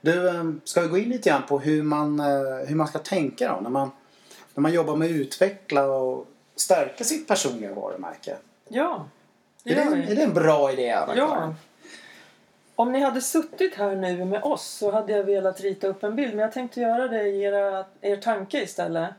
Du, 0.00 0.28
eh, 0.28 0.44
ska 0.64 0.80
vi 0.80 0.88
gå 0.88 0.98
in 0.98 1.08
lite 1.08 1.30
grann 1.30 1.42
på 1.42 1.58
hur 1.58 1.82
man, 1.82 2.20
eh, 2.20 2.66
hur 2.66 2.74
man 2.74 2.86
ska 2.86 2.98
tänka 2.98 3.48
då 3.48 3.60
när 3.60 3.70
man, 3.70 3.90
när 4.54 4.60
man 4.62 4.72
jobbar 4.72 4.96
med 4.96 5.06
att 5.06 5.12
utveckla 5.12 5.86
och 5.86 6.26
stärka 6.56 7.04
sitt 7.04 7.28
personliga 7.28 7.74
varumärke? 7.74 8.36
Ja, 8.68 9.08
det 9.62 9.72
Är 9.72 9.90
det, 9.90 10.12
är 10.12 10.16
det 10.16 10.22
en 10.22 10.34
bra 10.34 10.72
idé? 10.72 10.98
Ja. 11.16 11.54
Om 12.76 12.92
ni 12.92 13.00
hade 13.00 13.20
suttit 13.20 13.74
här 13.74 13.96
nu 13.96 14.24
med 14.24 14.42
oss 14.42 14.66
så 14.66 14.90
hade 14.90 15.12
jag 15.12 15.24
velat 15.24 15.60
rita 15.60 15.86
upp 15.86 16.02
en 16.02 16.16
bild 16.16 16.30
men 16.30 16.42
jag 16.42 16.52
tänkte 16.52 16.80
göra 16.80 17.08
det 17.08 17.22
i 17.22 17.42
era, 17.42 17.84
er 18.00 18.16
tanke 18.16 18.62
istället. 18.62 19.10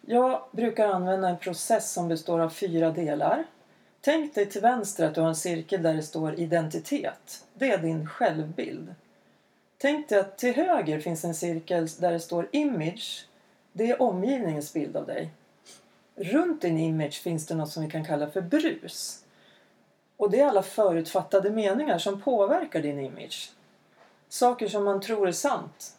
Jag 0.00 0.42
brukar 0.50 0.88
använda 0.88 1.28
en 1.28 1.38
process 1.38 1.92
som 1.92 2.08
består 2.08 2.40
av 2.40 2.50
fyra 2.50 2.90
delar. 2.90 3.44
Tänk 4.00 4.34
dig 4.34 4.46
till 4.46 4.60
vänster 4.60 5.06
att 5.06 5.14
du 5.14 5.20
har 5.20 5.28
en 5.28 5.36
cirkel 5.36 5.82
där 5.82 5.94
det 5.94 6.02
står 6.02 6.34
identitet. 6.34 7.44
Det 7.54 7.70
är 7.70 7.78
din 7.78 8.08
självbild. 8.08 8.94
Tänk 9.78 10.08
dig 10.08 10.18
att 10.18 10.38
till 10.38 10.54
höger 10.54 11.00
finns 11.00 11.24
en 11.24 11.34
cirkel 11.34 11.86
där 11.86 12.12
det 12.12 12.20
står 12.20 12.48
image. 12.52 13.26
Det 13.72 13.90
är 13.90 14.02
omgivningens 14.02 14.72
bild 14.72 14.96
av 14.96 15.06
dig. 15.06 15.30
Runt 16.14 16.62
din 16.62 16.78
image 16.78 17.22
finns 17.22 17.46
det 17.46 17.54
något 17.54 17.70
som 17.70 17.84
vi 17.84 17.90
kan 17.90 18.04
kalla 18.04 18.30
för 18.30 18.40
brus. 18.40 19.24
Och 20.16 20.30
det 20.30 20.40
är 20.40 20.46
alla 20.46 20.62
förutfattade 20.62 21.50
meningar 21.50 21.98
som 21.98 22.20
påverkar 22.20 22.82
din 22.82 23.00
image. 23.00 23.52
Saker 24.28 24.68
som 24.68 24.84
man 24.84 25.00
tror 25.00 25.28
är 25.28 25.32
sant. 25.32 25.92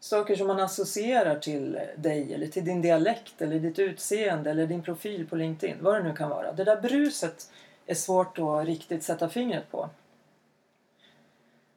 Saker 0.00 0.36
som 0.36 0.46
man 0.46 0.60
associerar 0.60 1.38
till 1.38 1.80
dig 1.96 2.34
eller 2.34 2.46
till 2.46 2.64
din 2.64 2.82
dialekt 2.82 3.42
eller 3.42 3.58
ditt 3.58 3.78
utseende 3.78 4.50
eller 4.50 4.66
din 4.66 4.82
profil 4.82 5.26
på 5.26 5.36
LinkedIn. 5.36 5.76
Vad 5.80 5.94
det 5.94 6.02
nu 6.02 6.16
kan 6.16 6.30
vara. 6.30 6.52
Det 6.52 6.64
där 6.64 6.80
bruset 6.80 7.50
är 7.86 7.94
svårt 7.94 8.38
att 8.38 8.66
riktigt 8.66 9.02
sätta 9.02 9.28
fingret 9.28 9.70
på. 9.70 9.90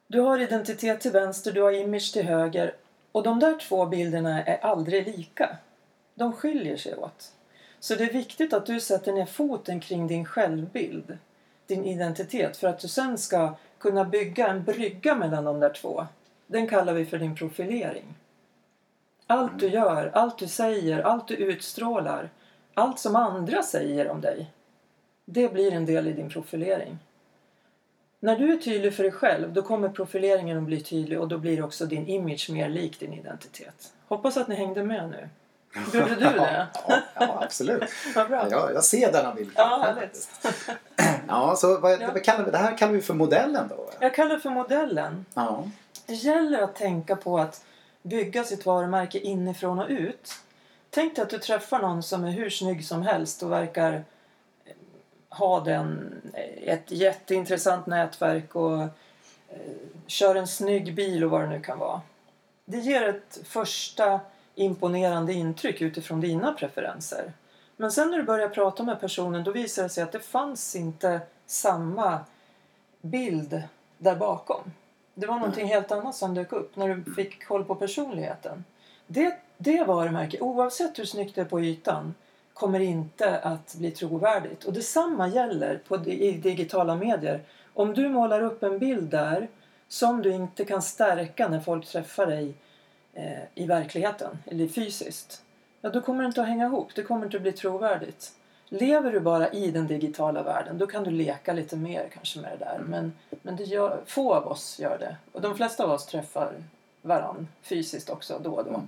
Du 0.06 0.20
har 0.20 0.38
identitet 0.38 1.00
till 1.00 1.10
vänster, 1.10 1.52
du 1.52 1.62
har 1.62 1.72
image 1.72 2.12
till 2.12 2.26
höger 2.26 2.74
och 3.12 3.22
de 3.22 3.40
där 3.40 3.58
två 3.58 3.86
bilderna 3.86 4.44
är 4.44 4.64
aldrig 4.64 5.06
lika. 5.06 5.56
De 6.14 6.32
skiljer 6.32 6.76
sig 6.76 6.96
åt. 6.96 7.32
Så 7.80 7.94
det 7.94 8.04
är 8.04 8.12
viktigt 8.12 8.52
att 8.52 8.66
du 8.66 8.80
sätter 8.80 9.12
ner 9.12 9.26
foten 9.26 9.80
kring 9.80 10.06
din 10.06 10.24
självbild, 10.24 11.18
din 11.66 11.84
identitet, 11.84 12.56
för 12.56 12.68
att 12.68 12.78
du 12.78 12.88
sen 12.88 13.18
ska 13.18 13.54
kunna 13.78 14.04
bygga 14.04 14.48
en 14.48 14.64
brygga 14.64 15.14
mellan 15.14 15.44
de 15.44 15.60
där 15.60 15.72
två. 15.72 16.06
Den 16.46 16.68
kallar 16.68 16.92
vi 16.92 17.06
för 17.06 17.18
din 17.18 17.36
profilering. 17.36 18.14
Allt 19.26 19.58
du 19.58 19.68
gör, 19.68 20.10
allt 20.14 20.38
du 20.38 20.48
säger, 20.48 21.02
allt 21.02 21.28
du 21.28 21.34
utstrålar, 21.34 22.30
allt 22.74 22.98
som 22.98 23.16
andra 23.16 23.62
säger 23.62 24.08
om 24.08 24.20
dig, 24.20 24.50
det 25.24 25.52
blir 25.52 25.72
en 25.72 25.86
del 25.86 26.08
i 26.08 26.12
din 26.12 26.28
profilering. 26.28 26.98
När 28.24 28.36
du 28.38 28.52
är 28.52 28.56
tydlig 28.56 28.94
för 28.94 29.02
dig 29.02 29.12
själv, 29.12 29.52
då 29.52 29.62
kommer 29.62 29.88
profileringen 29.88 30.58
att 30.58 30.64
bli 30.64 30.80
tydlig 30.80 31.20
och 31.20 31.28
då 31.28 31.38
blir 31.38 31.64
också 31.64 31.86
din 31.86 32.06
image 32.08 32.50
mer 32.50 32.68
lik 32.68 33.00
din 33.00 33.12
identitet. 33.12 33.92
Hoppas 34.08 34.36
att 34.36 34.48
ni 34.48 34.54
hängde 34.54 34.82
med 34.82 35.10
nu. 35.10 35.28
Gjorde 35.98 36.14
du 36.14 36.20
det? 36.20 36.66
ja, 36.88 37.00
ja, 37.14 37.38
absolut. 37.42 37.82
Vad 38.14 38.28
bra. 38.28 38.46
Ja, 38.50 38.70
jag 38.72 38.84
ser 38.84 39.12
denna 39.12 39.34
bild. 39.34 39.50
Ja. 39.56 39.94
Ja, 41.28 41.56
så 41.56 41.80
vad, 41.80 41.92
Ja. 41.92 42.10
kallar 42.24 42.44
vi, 42.44 42.50
det 42.50 42.58
här 42.58 42.78
kallar 42.78 42.92
vi 42.92 43.02
för 43.02 43.14
modellen 43.14 43.68
då? 43.68 43.90
Jag 44.00 44.14
kallar 44.14 44.34
det 44.34 44.40
för 44.40 44.50
modellen. 44.50 45.26
Ja. 45.34 45.68
Det 46.06 46.14
gäller 46.14 46.62
att 46.62 46.76
tänka 46.76 47.16
på 47.16 47.38
att 47.38 47.64
bygga 48.02 48.44
sitt 48.44 48.66
varumärke 48.66 49.18
inifrån 49.18 49.78
och 49.78 49.88
ut. 49.88 50.32
Tänk 50.90 51.16
dig 51.16 51.22
att 51.22 51.30
du 51.30 51.38
träffar 51.38 51.78
någon 51.78 52.02
som 52.02 52.24
är 52.24 52.30
hur 52.30 52.50
snygg 52.50 52.84
som 52.84 53.02
helst 53.02 53.42
och 53.42 53.52
verkar 53.52 54.04
ha 55.38 55.60
den, 55.60 56.14
eh, 56.34 56.74
ett 56.74 56.90
jätteintressant 56.90 57.86
nätverk 57.86 58.56
och 58.56 58.82
eh, 58.82 58.88
kör 60.06 60.34
en 60.34 60.46
snygg 60.46 60.94
bil 60.94 61.24
och 61.24 61.30
vad 61.30 61.40
det 61.40 61.48
nu 61.48 61.60
kan 61.60 61.78
vara. 61.78 62.00
Det 62.64 62.78
ger 62.78 63.08
ett 63.08 63.40
första 63.44 64.20
imponerande 64.54 65.32
intryck 65.32 65.80
utifrån 65.80 66.20
dina 66.20 66.52
preferenser. 66.52 67.32
Men 67.76 67.92
sen 67.92 68.10
när 68.10 68.18
du 68.18 68.24
börjar 68.24 68.48
prata 68.48 68.82
med 68.82 69.00
personen 69.00 69.44
då 69.44 69.50
visar 69.50 69.82
det 69.82 69.88
sig 69.88 70.04
att 70.04 70.12
det 70.12 70.20
fanns 70.20 70.76
inte 70.76 71.20
samma 71.46 72.18
bild 73.00 73.62
där 73.98 74.16
bakom. 74.16 74.72
Det 75.14 75.26
var 75.26 75.34
någonting 75.34 75.66
helt 75.66 75.92
annat 75.92 76.14
som 76.14 76.34
dök 76.34 76.52
upp 76.52 76.76
när 76.76 76.88
du 76.88 77.14
fick 77.14 77.46
koll 77.46 77.64
på 77.64 77.74
personligheten. 77.74 78.64
Det, 79.06 79.38
det 79.58 79.84
varumärket, 79.84 80.40
oavsett 80.40 80.98
hur 80.98 81.04
snyggt 81.04 81.34
det 81.34 81.40
är 81.40 81.44
på 81.44 81.60
ytan, 81.60 82.14
kommer 82.54 82.80
inte 82.80 83.38
att 83.38 83.74
bli 83.74 83.90
trovärdigt. 83.90 84.64
Och 84.64 84.72
detsamma 84.72 85.28
gäller 85.28 85.80
på, 85.88 85.96
i 86.06 86.32
digitala 86.32 86.96
medier. 86.96 87.42
Om 87.74 87.94
du 87.94 88.08
målar 88.08 88.42
upp 88.42 88.62
en 88.62 88.78
bild 88.78 89.10
där 89.10 89.48
som 89.88 90.22
du 90.22 90.32
inte 90.32 90.64
kan 90.64 90.82
stärka 90.82 91.48
när 91.48 91.60
folk 91.60 91.86
träffar 91.86 92.26
dig 92.26 92.54
eh, 93.12 93.42
i 93.54 93.66
verkligheten 93.66 94.38
eller 94.46 94.68
fysiskt. 94.68 95.42
Ja, 95.80 95.90
då 95.90 96.00
kommer 96.00 96.22
det 96.22 96.26
inte 96.26 96.40
att 96.40 96.48
hänga 96.48 96.66
ihop. 96.66 96.94
Det 96.94 97.02
kommer 97.02 97.24
inte 97.24 97.36
att 97.36 97.42
bli 97.42 97.52
trovärdigt. 97.52 98.32
Lever 98.68 99.12
du 99.12 99.20
bara 99.20 99.52
i 99.52 99.70
den 99.70 99.86
digitala 99.86 100.42
världen 100.42 100.78
då 100.78 100.86
kan 100.86 101.04
du 101.04 101.10
leka 101.10 101.52
lite 101.52 101.76
mer 101.76 102.08
kanske 102.14 102.40
med 102.40 102.50
det 102.58 102.64
där. 102.64 102.80
Men, 102.86 103.12
men 103.42 103.56
det 103.56 103.64
gör, 103.64 104.00
få 104.06 104.34
av 104.34 104.46
oss 104.46 104.78
gör 104.78 104.98
det. 104.98 105.16
Och 105.32 105.40
de 105.40 105.56
flesta 105.56 105.84
av 105.84 105.90
oss 105.90 106.06
träffar 106.06 106.54
varann 107.02 107.48
fysiskt 107.62 108.10
också 108.10 108.40
då 108.42 108.50
och 108.50 108.64
då. 108.64 108.82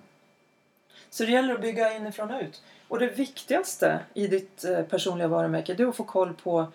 Så 1.11 1.25
det 1.25 1.33
gäller 1.33 1.55
att 1.55 1.61
bygga 1.61 1.97
inifrån 1.97 2.31
och 2.31 2.43
ut. 2.43 2.62
Och 2.88 2.99
det 2.99 3.09
viktigaste 3.09 4.00
i 4.15 4.26
ditt 4.26 4.65
eh, 4.65 4.83
personliga 4.83 5.29
varumärke 5.29 5.75
det 5.75 5.83
är 5.83 5.87
att 5.87 5.97
få 5.97 6.05
koll 6.05 6.35
på 6.35 6.67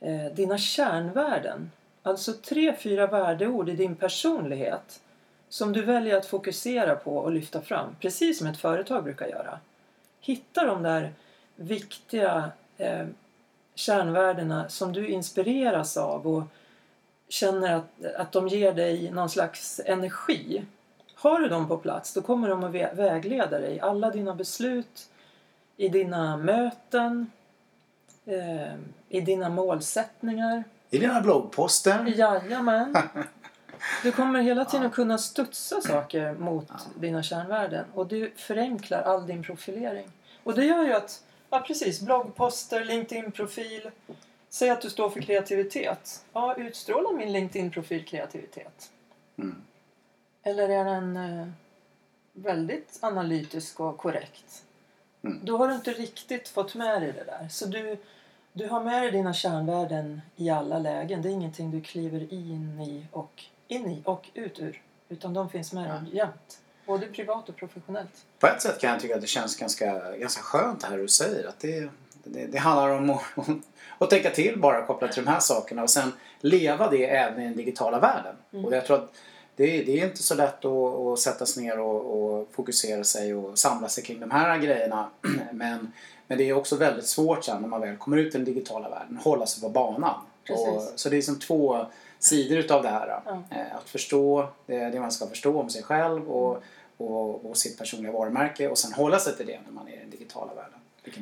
eh, 0.00 0.24
dina 0.34 0.58
kärnvärden. 0.58 1.70
Alltså 2.02 2.32
tre, 2.32 2.74
fyra 2.78 3.06
värdeord 3.06 3.68
i 3.68 3.76
din 3.76 3.96
personlighet 3.96 5.00
som 5.48 5.72
du 5.72 5.82
väljer 5.82 6.16
att 6.16 6.26
fokusera 6.26 6.96
på 6.96 7.16
och 7.16 7.32
lyfta 7.32 7.60
fram. 7.60 7.96
Precis 8.00 8.38
som 8.38 8.46
ett 8.46 8.58
företag 8.58 9.04
brukar 9.04 9.26
göra. 9.26 9.58
Hitta 10.20 10.64
de 10.64 10.82
där 10.82 11.12
viktiga 11.56 12.50
eh, 12.78 13.06
kärnvärdena 13.74 14.68
som 14.68 14.92
du 14.92 15.08
inspireras 15.08 15.96
av 15.96 16.26
och 16.26 16.42
känner 17.28 17.74
att, 17.74 18.14
att 18.16 18.32
de 18.32 18.48
ger 18.48 18.72
dig 18.72 19.10
någon 19.10 19.30
slags 19.30 19.80
energi. 19.84 20.64
Har 21.22 21.40
du 21.40 21.48
dem 21.48 21.68
på 21.68 21.76
plats 21.78 22.14
då 22.14 22.22
kommer 22.22 22.48
de 22.48 22.64
att 22.64 22.72
vä- 22.72 22.94
vägleda 22.96 23.58
dig 23.58 23.76
i 23.76 23.80
alla 23.80 24.10
dina 24.10 24.34
beslut, 24.34 25.08
i 25.76 25.88
dina 25.88 26.36
möten, 26.36 27.30
eh, 28.24 28.74
i 29.08 29.20
dina 29.20 29.48
målsättningar. 29.48 30.64
I 30.90 30.98
dina 30.98 31.20
bloggposter? 31.20 32.04
Jajamän. 32.16 32.96
Du 34.02 34.12
kommer 34.12 34.40
hela 34.42 34.64
tiden 34.64 34.86
att 34.86 34.92
kunna 34.94 35.18
studsa 35.18 35.80
saker 35.80 36.34
mot 36.34 36.66
Ja. 36.68 36.74
dina 37.00 37.22
kärnvärden 37.22 37.84
och 37.94 38.06
du 38.06 38.32
förenklar 38.36 39.02
all 39.02 39.26
din 39.26 39.42
profilering. 39.42 40.10
Och 40.44 40.54
det 40.54 40.64
gör 40.64 40.84
ju 40.84 40.92
att, 40.92 41.22
ja 41.50 41.60
precis, 41.66 42.00
bloggposter, 42.00 42.84
LinkedIn-profil. 42.84 43.90
Säg 44.48 44.70
att 44.70 44.80
du 44.80 44.90
står 44.90 45.10
för 45.10 45.20
kreativitet. 45.20 46.24
Ja, 46.32 46.54
utstrålar 46.56 47.12
min 47.12 47.32
LinkedIn-profil 47.32 48.04
kreativitet? 48.04 48.90
Mm. 49.38 49.62
Eller 50.42 50.68
är 50.68 50.84
den 50.84 51.16
eh, 51.16 51.46
väldigt 52.32 52.98
analytisk 53.00 53.80
och 53.80 53.98
korrekt? 53.98 54.64
Mm. 55.24 55.40
Då 55.42 55.56
har 55.56 55.68
du 55.68 55.74
inte 55.74 55.92
riktigt 55.92 56.48
fått 56.48 56.74
med 56.74 57.02
dig 57.02 57.12
det 57.12 57.24
där. 57.24 57.48
Så 57.48 57.66
du, 57.66 57.96
du 58.52 58.68
har 58.68 58.84
med 58.84 59.02
dig 59.02 59.10
dina 59.10 59.32
kärnvärden 59.32 60.20
i 60.36 60.50
alla 60.50 60.78
lägen. 60.78 61.22
Det 61.22 61.28
är 61.28 61.32
ingenting 61.32 61.70
du 61.70 61.80
kliver 61.80 62.32
in 62.32 62.80
i 62.80 63.06
och, 63.12 63.44
in 63.68 63.90
i 63.90 64.02
och 64.04 64.30
ut 64.34 64.60
ur. 64.60 64.82
Utan 65.08 65.34
de 65.34 65.50
finns 65.50 65.72
med 65.72 65.90
dig 65.90 66.16
jämt. 66.16 66.58
Både 66.86 67.06
privat 67.06 67.48
och 67.48 67.56
professionellt. 67.56 68.24
På 68.38 68.46
ett 68.46 68.62
sätt 68.62 68.80
kan 68.80 68.90
jag 68.90 69.00
tycka 69.00 69.14
att 69.14 69.20
det 69.20 69.26
känns 69.26 69.56
ganska, 69.56 70.16
ganska 70.16 70.42
skönt 70.42 70.80
det 70.80 70.86
här 70.86 70.98
du 70.98 71.08
säger. 71.08 71.48
Att 71.48 71.60
det, 71.60 71.90
det, 72.24 72.46
det 72.46 72.58
handlar 72.58 72.88
om 72.88 73.10
att, 73.10 73.22
att 73.98 74.10
tänka 74.10 74.30
till 74.30 74.58
bara 74.58 74.86
kopplat 74.86 75.12
till 75.12 75.24
de 75.24 75.30
här 75.30 75.40
sakerna 75.40 75.82
och 75.82 75.90
sen 75.90 76.12
leva 76.40 76.90
det 76.90 77.06
även 77.06 77.42
i 77.42 77.44
den 77.44 77.56
digitala 77.56 77.98
världen. 77.98 78.36
Mm. 78.52 78.64
Och 78.64 78.74
jag 78.74 78.86
tror 78.86 78.96
att 78.96 79.14
det, 79.62 79.78
är- 79.80 79.84
det 79.86 80.00
är 80.00 80.06
inte 80.06 80.22
så 80.22 80.34
lätt 80.34 80.64
att, 80.64 80.94
att 80.94 81.18
sätta 81.18 81.46
sig 81.46 81.62
ner 81.62 81.78
och, 81.80 82.22
och 82.22 82.48
fokusera 82.52 83.04
sig 83.04 83.34
och 83.34 83.58
samla 83.58 83.88
sig 83.88 84.04
kring 84.04 84.20
de 84.20 84.30
här 84.30 84.58
grejerna. 84.58 85.08
Men, 85.52 85.92
men 86.26 86.38
det 86.38 86.44
är 86.48 86.52
också 86.52 86.76
väldigt 86.76 87.06
svårt 87.06 87.44
sen 87.44 87.60
när 87.62 87.68
man 87.68 87.80
väl 87.80 87.96
kommer 87.96 88.16
ut 88.16 88.34
i 88.34 88.38
den 88.38 88.44
digitala 88.44 88.88
världen, 88.88 89.16
hålla 89.24 89.46
sig 89.46 89.62
på 89.62 89.68
banan. 89.68 90.20
Och, 90.50 90.82
så 90.96 91.08
det 91.08 91.16
är 91.16 91.22
som 91.22 91.38
två 91.38 91.86
sidor 92.18 92.58
utav 92.58 92.82
det 92.82 92.88
här. 92.88 93.20
Ja. 93.26 93.42
Eh, 93.50 93.76
Att 93.76 93.88
förstå 93.88 94.48
det, 94.66 94.78
det 94.90 95.00
man 95.00 95.12
ska 95.12 95.26
förstå 95.26 95.60
om 95.60 95.70
sig 95.70 95.82
själv 95.82 96.30
och, 96.30 96.62
och, 96.96 97.46
och 97.50 97.56
sitt 97.56 97.78
personliga 97.78 98.12
varumärke 98.12 98.68
och 98.68 98.78
sen 98.78 98.92
hålla 98.92 99.18
sig 99.18 99.36
till 99.36 99.46
det 99.46 99.58
när 99.66 99.72
man 99.72 99.88
är 99.88 99.92
i 99.92 99.98
den 99.98 100.10
digitala 100.10 100.54
världen. 100.54 100.78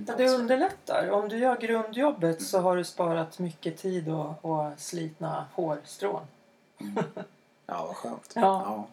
Ja, 0.08 0.14
det 0.16 0.28
underlättar. 0.30 1.10
Om 1.10 1.28
du 1.28 1.38
gör 1.38 1.56
grundjobbet 1.56 2.42
så 2.42 2.58
har 2.58 2.76
du 2.76 2.84
sparat 2.84 3.38
mycket 3.38 3.78
tid 3.78 4.08
och, 4.08 4.44
och 4.44 4.70
slitna 4.78 5.44
hårstrån. 5.54 6.20
Ja, 7.70 7.86
vad 7.86 7.96
skönt. 7.96 8.30
Ja. 8.34 8.40
Ja. 8.42 8.88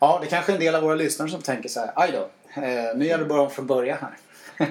ja, 0.00 0.18
det 0.22 0.26
kanske 0.26 0.52
är 0.52 0.54
en 0.54 0.60
del 0.60 0.74
av 0.74 0.82
våra 0.82 0.94
lyssnare 0.94 1.28
som 1.30 1.42
tänker 1.42 1.68
så 1.68 1.80
här, 1.80 1.92
aj 1.96 2.12
då, 2.12 2.28
eh, 2.62 2.96
nu 2.96 3.04
gäller 3.06 3.24
det 3.24 3.28
bara 3.28 3.42
om 3.42 3.50
från 3.50 3.66
början 3.66 3.98
här. 4.00 4.16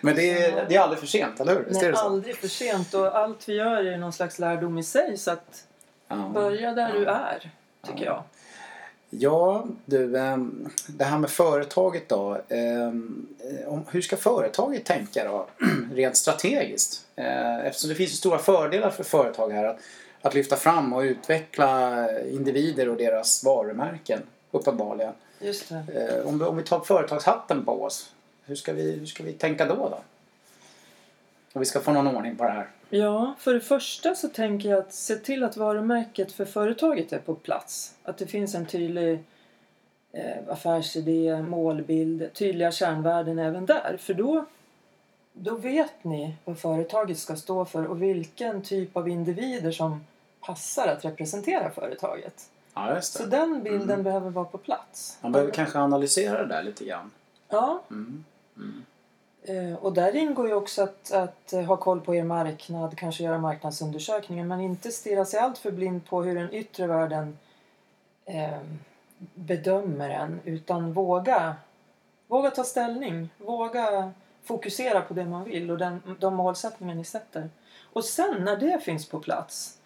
Men 0.00 0.14
det 0.16 0.30
är, 0.30 0.66
det 0.68 0.76
är 0.76 0.80
aldrig 0.80 1.00
för 1.00 1.06
sent, 1.06 1.40
eller 1.40 1.52
hur? 1.54 1.64
Visst 1.64 1.76
är 1.80 1.82
Nej, 1.82 1.90
det 1.92 1.96
så? 1.98 2.04
aldrig 2.04 2.36
för 2.36 2.48
sent 2.48 2.94
och 2.94 3.16
allt 3.18 3.48
vi 3.48 3.54
gör 3.54 3.84
är 3.84 3.98
någon 3.98 4.12
slags 4.12 4.38
lärdom 4.38 4.78
i 4.78 4.82
sig 4.82 5.16
så 5.18 5.30
att 5.30 5.64
Ja. 6.08 6.30
börja 6.34 6.72
där 6.74 6.92
du 6.92 7.06
är, 7.06 7.50
tycker 7.86 8.04
jag. 8.04 8.22
Ja, 9.10 9.64
du, 9.84 10.18
ehm, 10.18 10.68
det 10.86 11.04
här 11.04 11.18
med 11.18 11.30
företaget 11.30 12.08
då. 12.08 12.38
ehm, 12.48 13.26
Hur 13.90 14.02
ska 14.02 14.16
företaget 14.16 14.84
tänka 14.84 15.24
då, 15.24 15.46
rent 15.94 16.16
strategiskt? 16.16 17.06
Eh, 17.16 17.58
Eftersom 17.66 17.88
det 17.88 17.94
finns 17.94 18.12
ju 18.12 18.16
stora 18.16 18.38
fördelar 18.38 18.90
för 18.90 19.04
företag 19.04 19.50
här 19.52 19.64
att, 19.64 19.78
att 20.22 20.34
lyfta 20.34 20.56
fram 20.56 20.92
och 20.92 21.00
utveckla 21.00 22.06
individer 22.20 22.88
och 22.88 22.96
deras 22.96 23.44
varumärken, 23.44 24.22
uppenbarligen. 24.50 25.12
Just 25.40 25.68
det. 25.68 26.18
Eh, 26.20 26.28
Om 26.28 26.38
vi, 26.38 26.44
om 26.44 26.56
vi 26.56 26.62
tar 26.62 26.80
företagshatten 26.80 27.64
på 27.64 27.82
oss, 27.82 28.12
hur 28.44 28.54
ska 28.54 28.72
vi, 28.72 28.92
hur 28.92 29.06
ska 29.06 29.22
vi 29.22 29.32
tänka 29.32 29.66
då? 29.66 29.74
då? 29.74 29.98
Om 31.52 31.60
vi 31.60 31.64
ska 31.64 31.80
få 31.80 31.92
någon 31.92 32.16
ordning 32.16 32.36
på 32.36 32.44
det 32.44 32.50
här. 32.50 32.66
Ja, 32.90 33.34
för 33.38 33.54
det 33.54 33.60
första 33.60 34.14
så 34.14 34.28
tänker 34.28 34.68
jag 34.68 34.78
att 34.78 34.92
se 34.92 35.16
till 35.16 35.44
att 35.44 35.56
varumärket 35.56 36.32
för 36.32 36.44
företaget 36.44 37.12
är 37.12 37.18
på 37.18 37.34
plats. 37.34 37.94
Att 38.02 38.18
det 38.18 38.26
finns 38.26 38.54
en 38.54 38.66
tydlig 38.66 39.18
eh, 40.12 40.48
affärsidé, 40.48 41.42
målbild, 41.42 42.32
tydliga 42.34 42.72
kärnvärden 42.72 43.38
även 43.38 43.66
där. 43.66 43.96
För 44.00 44.14
då, 44.14 44.44
då 45.32 45.54
vet 45.54 46.04
ni 46.04 46.34
vad 46.44 46.58
företaget 46.58 47.18
ska 47.18 47.36
stå 47.36 47.64
för 47.64 47.86
och 47.86 48.02
vilken 48.02 48.62
typ 48.62 48.96
av 48.96 49.08
individer 49.08 49.72
som 49.72 50.04
passar 50.46 50.88
att 50.88 51.04
representera 51.04 51.70
företaget. 51.70 52.48
Ja, 52.74 52.94
just 52.94 53.12
Så 53.12 53.22
det. 53.24 53.36
den 53.36 53.62
bilden 53.62 54.02
behöver 54.02 54.30
vara 54.30 54.44
på 54.44 54.58
plats. 54.58 55.18
Man 55.20 55.32
behöver 55.32 55.52
kanske 55.52 55.78
analysera 55.78 56.38
det 56.42 56.48
där 56.54 56.62
lite 56.62 56.84
grann. 56.84 57.10
Ja, 57.48 57.82
Mm. 57.90 58.24
Eh, 59.44 59.74
Och 59.74 59.92
där 59.92 60.16
ingår 60.16 60.48
ju 60.48 60.54
också 60.54 60.82
att, 60.82 61.12
att 61.12 61.52
ha 61.66 61.76
koll 61.76 62.00
på 62.00 62.14
er 62.14 62.24
marknad, 62.24 62.98
kanske 62.98 63.24
göra 63.24 63.38
marknadsundersökningar 63.38 64.44
men 64.44 64.60
inte 64.60 64.90
stirra 64.92 65.24
sig 65.24 65.40
allt 65.40 65.58
för 65.58 65.70
blind 65.70 66.06
på 66.06 66.22
hur 66.22 66.34
den 66.34 66.52
yttre 66.54 66.86
världen 66.86 67.38
eh, 68.24 68.58
bedömer 69.34 70.10
en 70.10 70.40
utan 70.44 70.92
våga, 70.92 71.56
våga 72.28 72.50
ta 72.50 72.64
ställning, 72.64 73.28
våga 73.38 74.10
fokusera 74.44 75.00
på 75.00 75.14
det 75.14 75.24
man 75.24 75.44
vill 75.44 75.70
och 75.70 75.78
den, 75.78 76.16
de 76.20 76.34
målsättningar 76.34 76.94
ni 76.94 77.04
sätter. 77.04 77.50
Och 77.92 78.04
sen 78.04 78.44
när 78.44 78.56
det 78.56 78.80
finns 78.84 79.08
på 79.08 79.20
plats 79.20 79.78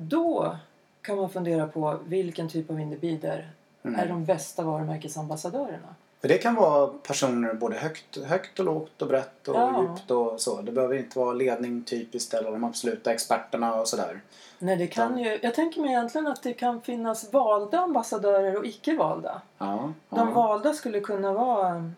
då 0.00 0.56
kan 1.02 1.16
man 1.16 1.30
fundera 1.30 1.66
på 1.66 1.98
vilken 2.06 2.48
typ 2.48 2.70
av 2.70 2.80
individer 2.80 3.50
Mm. 3.82 4.00
är 4.00 4.06
de 4.08 4.24
bästa 4.24 4.62
varumärkesambassadörerna. 4.62 5.94
För 6.20 6.28
det 6.28 6.38
kan 6.38 6.54
vara 6.54 6.86
personer 6.86 7.54
både 7.54 7.76
högt, 7.76 8.24
högt 8.24 8.58
och 8.58 8.64
lågt 8.64 9.02
och 9.02 9.08
brett 9.08 9.48
och 9.48 9.54
Ja. 9.56 9.82
djupt 9.82 10.10
och 10.10 10.40
så. 10.40 10.60
Det 10.62 10.72
behöver 10.72 10.96
inte 10.98 11.18
vara 11.18 11.32
ledning 11.32 11.82
typiskt 11.84 12.34
eller 12.34 12.50
de 12.50 12.64
absoluta 12.64 13.12
experterna 13.12 13.74
och 13.80 13.88
sådär. 13.88 14.20
Nej, 14.58 14.76
det 14.76 14.86
kan 14.86 15.18
ju, 15.18 15.38
jag 15.42 15.54
tänker 15.54 15.80
mig 15.80 15.90
egentligen 15.90 16.26
att 16.26 16.42
det 16.42 16.52
kan 16.52 16.80
finnas 16.80 17.32
valda 17.32 17.78
ambassadörer 17.80 18.56
och 18.58 18.66
icke 18.66 18.96
valda. 18.96 19.42
Ja, 19.58 19.92
De 20.08 20.18
ja. 20.28 20.34
valda 20.34 20.72
skulle 20.74 21.00
kunna 21.00 21.32
vara 21.32 21.90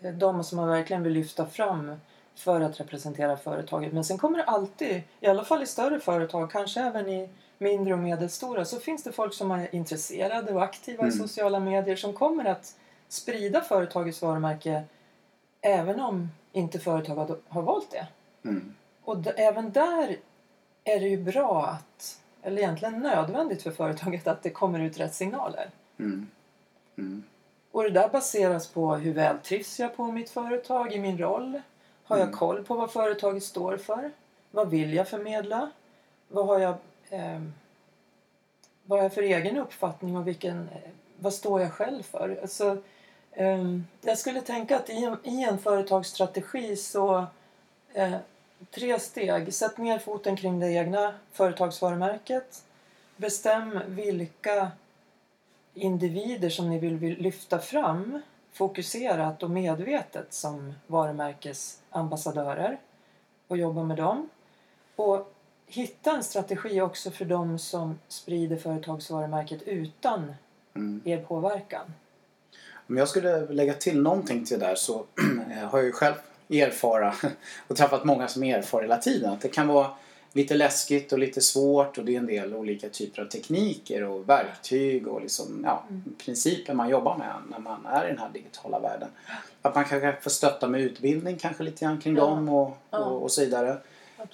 eh, 0.00 0.12
de 0.12 0.44
som 0.44 0.56
man 0.56 0.68
verkligen 0.68 1.02
vill 1.02 1.12
lyfta 1.12 1.46
fram 1.46 1.92
för 2.38 2.60
att 2.60 2.80
representera 2.80 3.36
företaget. 3.36 3.92
Men 3.92 4.04
sen 4.04 4.18
kommer 4.18 4.38
det 4.38 4.44
alltid, 4.44 5.02
i 5.20 5.26
alla 5.26 5.44
fall 5.44 5.62
i 5.62 5.66
större 5.66 6.00
företag, 6.00 6.50
kanske 6.50 6.80
även 6.80 7.08
i 7.08 7.28
mindre 7.58 7.92
och 7.92 7.98
medelstora, 7.98 8.64
så 8.64 8.80
finns 8.80 9.02
det 9.02 9.12
folk 9.12 9.34
som 9.34 9.50
är 9.50 9.74
intresserade 9.74 10.52
och 10.54 10.62
aktiva 10.62 11.02
i 11.02 11.06
Mm. 11.12 11.18
sociala 11.18 11.60
medier 11.60 11.96
som 11.96 12.12
kommer 12.12 12.44
att 12.44 12.76
sprida 13.08 13.60
företagets 13.60 14.22
varumärke 14.22 14.82
även 15.60 16.00
om 16.00 16.28
inte 16.52 16.78
företaget 16.78 17.38
har- 17.48 17.62
valt 17.62 17.90
det. 17.90 18.06
Mm. 18.48 18.74
Och 19.04 19.16
även 19.36 19.72
där 19.72 20.16
är 20.84 21.00
det 21.00 21.08
ju 21.08 21.22
bra 21.22 21.66
att, 21.66 22.18
eller 22.42 22.58
egentligen 22.62 23.00
nödvändigt 23.00 23.62
för 23.62 23.70
företaget 23.70 24.26
att 24.26 24.42
det 24.42 24.50
kommer 24.50 24.78
ut 24.80 25.00
rätt 25.00 25.14
signaler. 25.14 25.70
Mm. 25.98 26.26
Mm. 26.98 27.22
Och 27.72 27.82
det 27.82 27.90
där 27.90 28.08
baseras 28.08 28.66
på 28.68 28.94
hur 28.94 29.12
väl 29.14 29.38
trivs 29.38 29.80
jag 29.80 29.96
på 29.96 30.12
mitt 30.12 30.30
företag, 30.30 30.92
i 30.92 30.98
min 30.98 31.18
roll? 31.18 31.60
Har 32.08 32.16
jag 32.16 32.26
Mm. 32.26 32.38
koll 32.38 32.64
på 32.64 32.74
vad 32.74 32.90
företaget 32.90 33.42
står 33.44 33.76
för? 33.76 34.10
Vad 34.50 34.70
vill 34.70 34.94
jag 34.94 35.08
förmedla? 35.08 35.70
Vad 36.28 36.46
har 36.46 36.58
jag, 36.58 36.74
ehm, 37.10 37.52
vad 38.84 38.98
har 38.98 39.04
jag 39.04 39.14
för 39.14 39.22
egen 39.22 39.56
uppfattning 39.56 40.16
och 40.16 40.26
vilken, 40.28 40.68
eh, 40.68 40.90
vad 41.18 41.34
står 41.34 41.60
jag 41.60 41.72
själv 41.72 42.02
för? 42.02 42.38
Alltså, 42.42 42.76
ehm, 43.32 43.86
jag 44.00 44.18
skulle 44.18 44.40
tänka 44.40 44.76
att 44.76 44.90
i 44.90 45.04
en, 45.04 45.16
i 45.24 45.42
en 45.44 45.58
företagsstrategi 45.58 46.76
så 46.76 47.26
eh, 47.92 48.14
tre 48.70 48.98
steg. 49.00 49.54
Sätt 49.54 49.78
ner 49.78 49.98
foten 49.98 50.36
kring 50.36 50.60
det 50.60 50.72
egna 50.72 51.14
företagsvarumärket. 51.32 52.64
Bestäm 53.16 53.80
vilka 53.86 54.70
individer 55.74 56.50
som 56.50 56.70
ni 56.70 56.78
vill 56.78 56.98
lyfta 57.18 57.58
fram 57.58 58.22
fokuserat 58.52 59.42
och 59.42 59.50
medvetet 59.50 60.32
som 60.32 60.74
varumärkesambassadörer 60.86 62.80
och 63.48 63.56
jobba 63.56 63.82
med 63.82 63.96
dem. 63.96 64.28
Och 64.96 65.34
hitta 65.66 66.16
en 66.16 66.24
strategi 66.24 66.80
också 66.80 67.10
för 67.10 67.24
dem 67.24 67.58
som 67.58 67.98
sprider 68.08 68.56
företagsvarumärket 68.56 69.62
utan 69.62 70.34
Mm. 70.78 71.00
er 71.04 71.18
påverkan. 71.18 71.92
Om 72.88 72.96
jag 72.96 73.08
skulle 73.08 73.46
lägga 73.46 73.74
till 73.74 74.02
någonting 74.02 74.44
till 74.44 74.58
det 74.58 74.66
där 74.66 74.74
så 74.74 75.04
har 75.70 75.78
jag 75.78 75.84
ju 75.86 75.92
själv 75.92 76.14
erfara 76.50 77.14
och 77.68 77.76
träffat 77.76 78.04
många 78.04 78.28
som 78.28 78.42
erfar 78.42 78.82
hela 78.82 78.96
tiden 78.96 79.32
att 79.32 79.40
det 79.40 79.48
kan 79.48 79.68
vara 79.68 79.90
lite 80.32 80.54
läskigt 80.54 81.12
och 81.12 81.18
lite 81.18 81.40
svårt 81.40 81.98
och 81.98 82.04
det 82.04 82.14
är 82.14 82.18
en 82.18 82.26
del 82.26 82.54
olika 82.54 82.88
typer 82.88 83.22
av 83.22 83.26
tekniker 83.26 84.04
och 84.04 84.28
verktyg 84.28 85.08
och 85.08 85.20
liksom, 85.20 85.62
ja, 85.64 85.84
principer 86.24 86.74
man 86.74 86.88
jobbar 86.88 87.16
med 87.16 87.34
när 87.50 87.58
man 87.58 87.86
är 87.86 88.04
i 88.04 88.08
den 88.08 88.18
här 88.18 88.30
digitala 88.32 88.78
världen. 88.78 89.08
Att 89.62 89.74
man 89.74 89.84
kanske 89.84 90.16
får 90.22 90.30
stötta 90.30 90.68
med 90.68 90.80
utbildning 90.80 91.36
kanske 91.36 91.62
lite 91.62 91.84
grann 91.84 92.00
kring 92.00 92.16
Ja. 92.16 92.24
dem 92.24 92.48
och, 92.48 92.78
och, 92.90 93.22
och 93.22 93.32
så 93.32 93.40
vidare. 93.40 93.76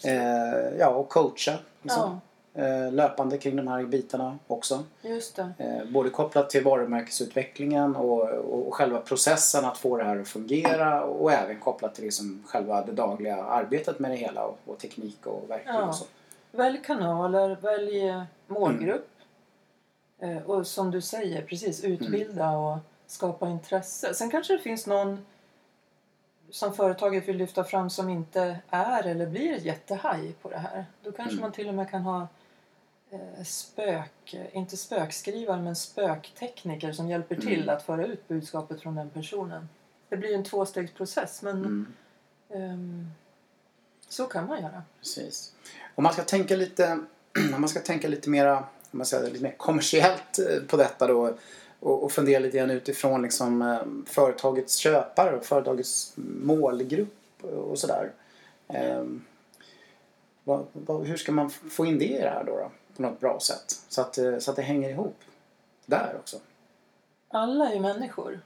Eh, 0.04 0.78
ja, 0.78 0.88
och 0.88 1.08
coacha 1.08 1.52
liksom, 1.82 2.02
ja, 2.02 2.20
löpande 2.92 3.38
kring 3.38 3.56
de 3.56 3.68
här 3.68 3.82
bitarna 3.84 4.38
också. 4.46 4.84
just 5.02 5.36
det. 5.36 5.52
Eh, 5.58 5.90
både 5.92 6.10
kopplat 6.10 6.50
till 6.50 6.64
varumärkesutvecklingen 6.64 7.96
och, 7.96 8.28
och, 8.30 8.74
själva 8.74 9.00
processen 9.00 9.64
att 9.64 9.78
få 9.78 9.96
det 9.96 10.04
här 10.04 10.16
att 10.20 10.28
fungera 10.28 11.04
och 11.04 11.32
även 11.32 11.60
kopplat 11.60 11.94
till 11.94 12.04
liksom 12.04 12.42
själva 12.46 12.84
det 12.84 12.92
dagliga 12.92 13.36
arbetet 13.44 13.98
med 13.98 14.10
det 14.10 14.16
hela 14.16 14.44
och, 14.46 14.58
och 14.66 14.78
teknik 14.78 15.26
och 15.26 15.50
verktyg 15.50 15.74
Ja. 15.74 15.88
och 15.88 15.94
så. 15.94 16.04
Välj 16.50 16.82
kanaler, 16.82 17.56
välj 17.60 18.08
eh, 18.08 18.22
målgrupp. 18.46 19.08
Mm. 20.20 20.36
Eh, 20.36 20.42
Och 20.42 20.66
som 20.66 20.90
du 20.90 21.00
säger, 21.00 21.42
precis 21.42 21.84
utbilda 21.84 22.50
och 22.50 22.78
skapa 23.06 23.48
intresse. 23.48 24.14
Sen 24.14 24.30
kanske 24.30 24.52
det 24.56 24.58
finns 24.62 24.86
någon 24.86 25.26
som 26.50 26.74
företaget 26.74 27.28
vill 27.28 27.36
lyfta 27.36 27.64
fram 27.64 27.90
som 27.90 28.08
inte 28.08 28.56
är 28.70 29.06
eller 29.06 29.26
blir 29.26 29.66
jättehaj 29.66 30.32
på 30.42 30.48
det 30.50 30.56
här. 30.58 30.84
Då 31.02 31.12
kanske 31.12 31.32
Mm. 31.32 31.40
man 31.42 31.52
till 31.52 31.68
och 31.68 31.74
med 31.74 31.90
kan 31.90 32.02
ha 32.02 32.20
eh, 32.20 32.26
spök, 33.44 34.34
inte 34.52 34.76
spökskrivare 34.76 35.62
men 35.62 35.76
spöktekniker 35.76 36.92
som 36.92 37.08
hjälper 37.08 37.36
till 37.36 37.62
Mm. 37.62 37.76
att 37.76 37.82
föra 37.82 38.06
ut 38.06 38.28
budskapet 38.28 38.80
från 38.80 38.94
den 38.94 39.10
personen. 39.10 39.68
Det 40.08 40.16
blir 40.16 40.34
en 40.34 40.44
tvåstegsprocess 40.44 41.42
men 41.42 41.56
Mm, 41.56 41.86
ehm, 42.50 43.06
så 44.08 44.24
kan 44.26 44.46
man 44.46 44.62
göra. 44.62 44.82
precis. 44.98 45.52
Om 45.94 46.04
man 46.04 46.12
ska 46.12 46.22
tänka 46.22 46.56
lite, 46.56 46.98
om 47.54 47.60
man 47.60 47.68
ska 47.68 47.80
tänka 47.80 48.08
lite 48.08 48.30
mera, 48.30 48.58
om 48.58 48.64
man 48.98 49.06
säger, 49.06 49.30
lite 49.30 49.42
mer 49.44 49.54
kommersiellt 49.56 50.38
eh, 50.38 50.62
på 50.68 50.76
detta 50.76 51.06
då 51.06 51.34
och, 51.80 52.04
och 52.04 52.12
fundera 52.12 52.38
lite 52.38 52.56
grann 52.58 52.70
utifrån 52.70 53.22
liksom, 53.22 53.62
eh, 53.62 53.82
företagets 54.06 54.76
köpare 54.76 55.36
och 55.36 55.44
företagets 55.44 56.12
målgrupp 56.42 57.44
och 57.44 57.78
sådär. 57.78 58.12
Eh, 58.68 59.04
vad, 60.44 60.66
vad, 60.72 61.06
hur 61.06 61.16
ska 61.16 61.32
man 61.32 61.50
få 61.50 61.86
in 61.86 61.98
det 61.98 62.04
i 62.04 62.18
det 62.22 62.28
här 62.30 62.44
då, 62.44 62.56
då? 62.56 62.70
På 62.96 63.02
något 63.02 63.20
bra 63.20 63.40
sätt. 63.40 63.64
Så 63.88 64.00
att, 64.00 64.18
eh, 64.18 64.38
så 64.38 64.50
att 64.50 64.56
det 64.56 64.62
hänger 64.62 64.90
ihop. 64.90 65.16
Där 65.86 66.16
också. 66.18 66.36
Alla 67.28 67.68
är 67.68 67.74
ju 67.74 67.80
människor. 67.80 68.40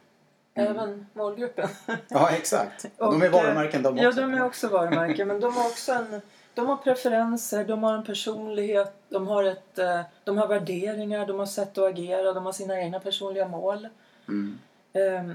Mm. 0.54 0.70
Även 0.70 1.06
målgruppen. 1.12 1.68
Ja, 2.08 2.30
exakt. 2.30 2.86
Och, 2.96 3.12
de 3.12 3.22
är 3.22 3.28
varumärken 3.28 3.82
de 3.82 3.88
också. 3.88 4.04
Ja, 4.04 4.12
de 4.12 4.34
är 4.34 4.42
också 4.42 4.68
varumärken. 4.68 5.28
men 5.28 5.40
de 5.40 5.54
har 5.54 5.66
också 5.66 5.92
en... 5.92 6.20
De 6.54 6.66
har 6.66 6.76
preferenser, 6.76 7.64
de 7.64 7.82
har 7.82 7.94
en 7.94 8.04
personlighet, 8.04 8.94
de 9.08 9.26
har, 9.26 9.44
ett, 9.44 9.78
eh, 9.78 10.00
de 10.24 10.38
har 10.38 10.46
värderingar, 10.46 11.26
de 11.26 11.38
har 11.38 11.46
sätt 11.46 11.78
att 11.78 11.84
agera, 11.84 12.32
de 12.32 12.46
har 12.46 12.52
sina 12.52 12.80
egna 12.80 13.00
personliga 13.00 13.48
mål. 13.48 13.88
Mm. 14.28 14.58
Um, 14.92 15.34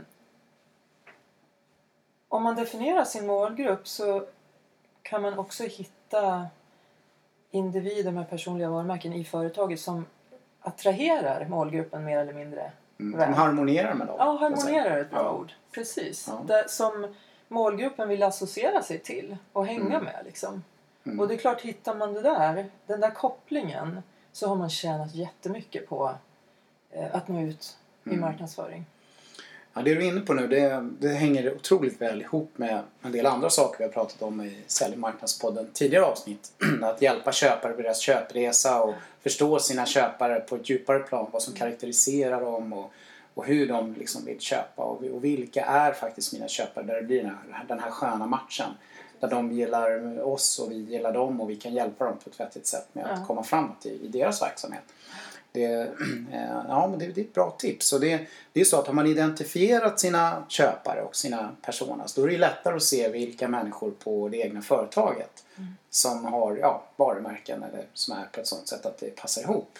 om 2.28 2.43
man 2.43 2.56
definierar 2.56 3.04
sin 3.04 3.26
målgrupp 3.26 3.88
så 3.88 4.26
kan 5.02 5.21
man 5.21 5.39
också 5.39 5.63
hitta 5.63 6.45
individer 7.54 8.12
med 8.12 8.30
personliga 8.30 8.70
varumärken 8.70 9.13
i 9.13 9.24
företaget 9.24 9.80
som 9.80 10.06
attraherar 10.62 11.48
målgruppen 11.50 12.06
mer 12.06 12.18
eller 12.18 12.34
mindre. 12.34 12.72
Mm. 13.00 13.20
De 13.20 13.34
harmonierar 13.34 13.94
med 13.94 14.08
dem? 14.08 14.16
Ja, 14.20 14.38
harmonierar 14.38 14.98
är 14.98 15.02
ett 15.02 15.12
bra 15.12 15.24
ja. 15.24 15.32
ord. 15.32 15.54
Precis. 15.72 16.28
Ja. 16.28 16.42
Det, 16.48 16.70
som 16.70 17.16
målgruppen 17.48 18.10
vill 18.10 18.24
associera 18.24 18.82
sig 18.82 19.00
till 19.00 19.38
och 19.54 19.66
hänga 19.66 19.96
mm. 19.96 20.04
med. 20.04 20.22
Liksom. 20.26 20.63
Mm. 21.04 21.20
Och 21.20 21.28
det 21.28 21.34
är 21.34 21.38
klart, 21.38 21.62
hittar 21.62 21.96
man 21.96 22.13
det 22.13 22.22
där, 22.22 22.66
den 22.88 23.00
där 23.00 23.12
kopplingen 23.12 24.02
så 24.32 24.48
har 24.48 24.56
man 24.56 24.70
tjänat 24.70 25.16
jättemycket 25.16 25.89
på 25.89 26.16
eh, 26.92 27.16
att 27.16 27.28
nå 27.28 27.42
ut 27.42 27.78
i 28.04 28.10
mm. 28.10 28.22
marknadsföring. 28.22 28.86
Ja, 29.75 29.81
det 29.81 29.95
du 29.95 30.05
är 30.05 30.07
inne 30.07 30.21
på 30.21 30.33
nu 30.33 30.47
det, 30.47 30.89
det 30.99 31.07
hänger 31.07 31.55
otroligt 31.55 32.01
väl 32.01 32.21
ihop 32.21 32.51
med 32.55 32.81
en 33.01 33.12
del 33.12 33.25
andra 33.25 33.49
saker 33.49 33.77
vi 33.77 33.83
har 33.83 33.91
pratat 33.91 34.21
om 34.21 34.41
i 34.41 34.57
Sälj 34.67 34.95
marknadspodden 34.95 35.67
tidigare 35.73 36.05
avsnitt. 36.05 36.51
att 36.81 37.01
hjälpa 37.01 37.31
köpare 37.31 37.73
på 37.73 37.81
deras 37.81 37.99
köpresa 37.99 38.81
och 38.81 38.93
förstå 39.23 39.59
sina 39.59 39.86
köpare 39.86 40.39
på 40.39 40.55
ett 40.55 40.69
djupare 40.69 40.99
plan. 40.99 41.29
Vad 41.31 41.41
som 41.41 41.53
karaktäriserar 41.53 42.41
dem 42.41 42.73
och, 42.73 42.91
och 43.33 43.45
hur 43.45 43.67
de 43.67 43.93
liksom 43.93 44.25
vill 44.25 44.39
köpa 44.39 44.83
och, 44.83 45.03
och 45.03 45.23
vilka 45.23 45.65
är 45.65 45.93
faktiskt 45.93 46.33
mina 46.33 46.47
köpare 46.47 46.86
där 46.86 46.95
det 46.95 47.03
blir 47.03 47.23
den 47.23 47.38
här, 47.51 47.65
den 47.67 47.79
här 47.79 47.91
sköna 47.91 48.25
matchen. 48.25 48.69
Där 49.19 49.29
de 49.29 49.51
gillar 49.51 50.21
oss 50.21 50.59
och 50.59 50.71
vi 50.71 50.75
gillar 50.75 51.13
dem 51.13 51.41
och 51.41 51.49
vi 51.49 51.55
kan 51.55 51.73
hjälpa 51.73 52.05
dem 52.05 52.17
på 52.23 52.29
ett 52.29 52.39
vettigt 52.39 52.67
sätt 52.67 52.88
med 52.93 53.05
att 53.05 53.27
komma 53.27 53.43
framåt 53.43 53.86
i, 53.86 54.05
i 54.05 54.07
deras 54.07 54.41
verksamhet. 54.41 54.83
Det, 55.54 55.66
eh, 56.32 56.62
ja, 56.68 56.88
men 56.88 57.00
det, 57.00 57.08
det, 57.08 57.22
är 57.22 57.26
ett 57.26 57.34
bra 57.34 57.56
tips. 57.58 57.94
Och 57.94 58.00
det, 58.00 58.28
det 58.54 58.62
är 58.62 58.66
så 58.66 58.80
att 58.80 58.88
har 58.88 58.94
man 58.94 59.08
identifierat 59.08 60.00
sina 60.00 60.44
köpare 60.48 61.02
och 61.02 61.16
sina 61.16 61.56
personas 61.62 62.13
då 62.13 62.24
är 62.24 62.28
det 62.28 62.38
lättare 62.38 62.76
att 62.76 62.84
se 62.84 63.10
vilka 63.10 63.48
människor 63.48 63.92
på 63.92 64.30
det 64.30 64.38
egna 64.38 64.62
företaget 64.62 65.46
mm. 65.58 65.76
som 65.89 66.26
har 66.26 66.58
ja, 66.58 66.84
varumärken 66.96 67.63
eller 67.63 67.86
som 67.94 68.18
är 68.18 68.26
på 68.32 68.39
ett 68.39 68.48
sådant 68.48 68.68
sätt 68.68 68.86
att 68.86 68.98
det 68.98 69.16
passar 69.16 69.42
ihop. 69.42 69.80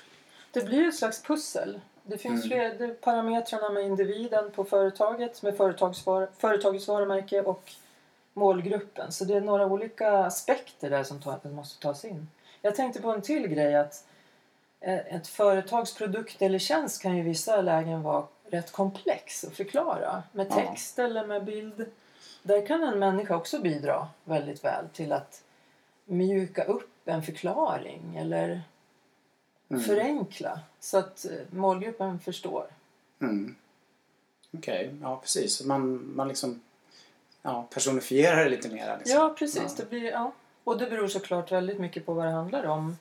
Det 0.52 0.66
blir 0.66 0.88
ett 0.88 0.96
slags 0.96 1.22
pussel. 1.22 1.80
Det 2.04 2.18
finns 2.18 2.46
mm. 2.46 2.78
fler 2.78 2.94
parametrarna 2.94 3.70
med 3.70 3.84
individen 3.84 4.52
på 4.52 4.64
företaget 4.64 5.42
med 5.42 5.58
företagsvar, 5.58 6.30
företagets 6.38 6.88
varumärke 6.88 7.42
och 7.42 7.72
målgruppen. 8.34 9.12
Så 9.12 9.26
det 9.26 9.34
är 9.34 9.42
några 9.42 9.66
olika 9.66 10.12
aspekter 10.12 10.90
där 10.90 11.04
som 11.04 11.22
måste 11.44 11.82
tas 11.82 12.06
in. 12.06 12.28
Jag 12.62 12.76
tänkte 12.76 13.02
på 13.02 13.12
en 13.12 13.22
till 13.22 13.48
grej 13.48 13.76
att 13.76 14.06
ett 14.84 15.28
företags 15.28 15.93
produkt 15.93 16.41
eller 16.41 16.60
tjänst 16.60 17.02
kan 17.02 17.15
ju 17.15 17.19
i 17.19 17.26
vissa 17.26 17.62
lägen 17.62 18.04
vara 18.04 18.28
rätt 18.46 18.72
komplex 18.72 19.43
att 19.43 19.56
förklara 19.56 20.24
med 20.32 20.50
text 20.50 20.98
ja. 20.98 21.04
eller 21.04 21.28
med 21.28 21.46
bild. 21.46 21.86
Där 22.43 22.67
kan 22.67 22.84
en 22.84 23.00
människa 23.00 23.36
också 23.36 23.60
bidra 23.60 24.08
väldigt 24.24 24.63
väl 24.63 24.89
till 24.93 25.12
att 25.12 25.43
mjuka 26.06 26.63
upp 26.63 26.89
en 27.06 27.24
förklaring 27.24 28.15
eller 28.15 28.62
mm. 29.69 29.84
förenkla 29.84 30.60
så 30.80 30.98
att 30.98 31.26
eh, 31.26 31.32
målgruppen 31.50 32.19
förstår. 32.19 32.65
Mm. 33.22 33.56
Okej, 34.54 34.88
okay. 34.88 35.00
ja 35.02 35.19
precis. 35.22 35.65
Man, 35.65 36.12
man 36.15 36.28
liksom 36.28 36.62
ja, 37.41 37.67
personifierar 37.74 38.43
det 38.43 38.50
lite 38.50 38.69
mer. 38.69 38.98
Liksom. 38.98 39.17
Ja, 39.19 39.36
precis. 39.39 39.63
Ja. 39.63 39.74
Det 39.78 39.89
blir, 39.89 40.12
ja. 40.12 40.32
Och 40.63 40.78
det 40.78 40.89
beror 40.89 41.08
såklart 41.08 41.52
väldigt 41.52 41.80
mycket 41.80 42.06
på 42.06 42.13
vad 42.13 42.26
det 42.26 42.32
handlar 42.32 42.65
om. 42.65 42.98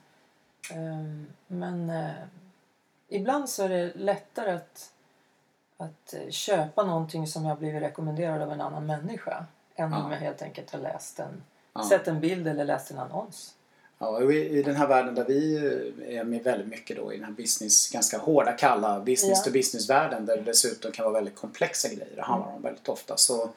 Ehm, 0.70 1.26
men 1.46 1.90
eh, 1.90 2.10
ibland 3.08 3.48
så 3.48 3.62
är 3.64 3.68
det 3.68 3.92
lättare 3.94 4.50
att, 4.52 4.92
att 5.76 6.14
köpa 6.30 6.84
någonting 6.84 7.26
som 7.26 7.44
jag 7.44 7.58
blivit 7.58 7.82
rekommenderad 7.82 8.42
av 8.42 8.52
en 8.52 8.60
annan 8.60 8.86
människa 8.86 9.46
än 9.74 9.92
ja. 9.92 10.04
om 10.04 10.12
jag 10.12 10.18
helt 10.18 10.42
enkelt 10.42 10.70
har 10.70 10.78
läst 10.78 11.20
en, 11.20 11.42
ja. 11.72 11.88
sett 11.88 12.08
en 12.08 12.20
bild 12.20 12.48
eller 12.48 12.64
läst 12.64 12.90
en 12.90 12.98
annons. 12.98 13.54
Ja, 13.98 14.32
i, 14.32 14.58
i 14.58 14.62
den 14.62 14.76
här 14.76 14.86
världen 14.86 15.14
där 15.14 15.24
vi 15.24 15.56
eh, 15.56 16.18
är 16.18 16.24
med 16.24 16.42
väldigt 16.42 16.68
mycket 16.68 16.96
då 16.96 17.12
i 17.12 17.16
den 17.16 17.24
här 17.24 17.32
business, 17.32 17.90
ganska 17.90 18.18
hårda, 18.18 18.52
kalla 18.52 19.00
business 19.00 19.38
ja. 19.38 19.44
to 19.44 19.50
business-världen 19.50 20.26
där 20.26 20.36
det 20.36 20.42
dessutom 20.42 20.92
kan 20.92 21.04
vara 21.04 21.14
väldigt 21.14 21.36
komplexa 21.36 21.88
grejer 21.88 22.16
det 22.16 22.22
handlar 22.22 22.52
om 22.52 22.62
väldigt 22.62 22.88
ofta 22.88 23.16
så, 23.16 23.50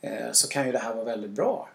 eh, 0.00 0.32
så 0.32 0.48
kan 0.48 0.66
ju 0.66 0.72
det 0.72 0.78
här 0.78 0.94
vara 0.94 1.04
väldigt 1.04 1.30
bra. 1.30 1.68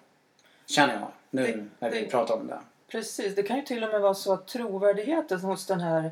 Känner 0.66 0.94
jag 0.94 1.08
nu 1.30 1.48
det, 1.48 1.68
när 1.80 1.92
vi 1.92 2.02
det, 2.02 2.08
pratar 2.08 2.34
om 2.34 2.48
det. 2.48 2.60
Precis, 2.92 3.36
det 3.36 3.44
kan 3.44 3.56
ju 3.56 3.62
till 3.62 3.84
och 3.84 3.90
med 3.90 4.02
vara 4.02 4.14
så 4.14 4.34
att 4.34 4.48
trovärdigheten 4.48 5.40
hos 5.40 5.66
den 5.66 5.82
här 5.82 6.12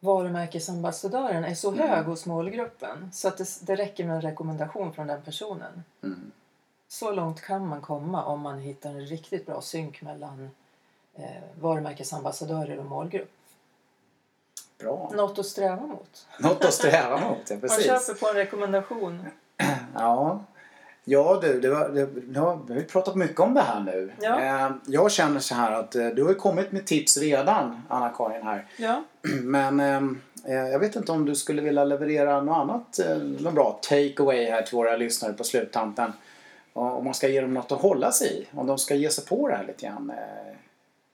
varumärkesambassadören 0.00 1.44
är 1.44 1.54
så 1.54 1.72
mm. 1.72 1.88
hög 1.88 2.04
hos 2.04 2.26
målgruppen 2.26 3.10
så 3.12 3.28
att 3.28 3.38
det, 3.38 3.44
det 3.60 3.76
räcker 3.76 4.04
med 4.04 4.16
en 4.16 4.22
rekommendation 4.22 4.92
från 4.92 5.06
den 5.06 5.22
personen. 5.22 5.84
Mm. 6.02 6.32
Så 6.88 7.12
långt 7.12 7.40
kan 7.40 7.66
man 7.66 7.80
komma 7.80 8.24
om 8.24 8.40
man 8.40 8.58
hittar 8.58 8.90
en 8.90 9.06
riktigt 9.06 9.46
bra 9.46 9.60
synk 9.60 10.02
mellan 10.02 10.50
eh, 11.14 11.42
varumärkesambassadörer 11.60 12.78
och 12.78 12.86
målgrupp. 12.86 13.30
Bra. 14.78 15.10
Något 15.14 15.38
att 15.38 15.46
sträva 15.46 15.86
mot. 15.86 16.26
Något 16.40 16.64
att 16.64 16.74
sträva 16.74 17.18
mot, 17.28 17.50
ja 17.50 17.56
precis. 17.60 17.88
Man 17.88 18.00
köper 18.00 18.20
på 18.20 18.28
en 18.28 18.34
rekommendation. 18.34 19.26
Ja, 19.94 20.44
Ja 21.04 21.38
du, 21.42 21.60
det 21.60 21.70
var, 21.70 21.88
det, 21.88 22.06
det 22.06 22.40
har, 22.40 22.60
vi 22.68 22.74
har 22.74 22.80
pratat 22.80 23.14
mycket 23.14 23.40
om 23.40 23.54
det 23.54 23.60
här 23.60 23.80
nu. 23.80 24.12
Ja. 24.20 24.40
Eh, 24.40 24.72
jag 24.86 25.12
känner 25.12 25.40
så 25.40 25.54
här 25.54 25.72
att 25.72 25.94
eh, 25.94 26.06
du 26.06 26.24
har 26.24 26.34
kommit 26.34 26.72
med 26.72 26.86
tips 26.86 27.16
redan 27.16 27.82
Anna-Karin 27.88 28.42
här. 28.42 28.66
Ja. 28.76 29.04
Men 29.42 29.80
ehm, 29.80 30.20
eh, 30.44 30.54
jag 30.54 30.78
vet 30.78 30.96
inte 30.96 31.12
om 31.12 31.24
du 31.24 31.34
skulle 31.34 31.62
vilja 31.62 31.84
leverera 31.84 32.40
något 32.40 32.56
annat, 32.56 32.98
eh, 32.98 33.16
något 33.16 33.54
bra 33.54 33.80
take-away 33.82 34.50
här 34.50 34.62
till 34.62 34.76
våra 34.76 34.96
lyssnare 34.96 35.32
på 35.32 35.44
sluttampen. 35.44 36.12
Om 36.72 37.04
man 37.04 37.14
ska 37.14 37.28
ge 37.28 37.40
dem 37.40 37.54
något 37.54 37.72
att 37.72 37.80
hålla 37.80 38.12
sig 38.12 38.40
i. 38.40 38.46
Om 38.58 38.66
de 38.66 38.78
ska 38.78 38.94
ge 38.94 39.10
sig 39.10 39.24
på 39.24 39.48
det 39.48 39.54
här 39.54 39.64
lite 39.64 39.86
grann 39.86 40.12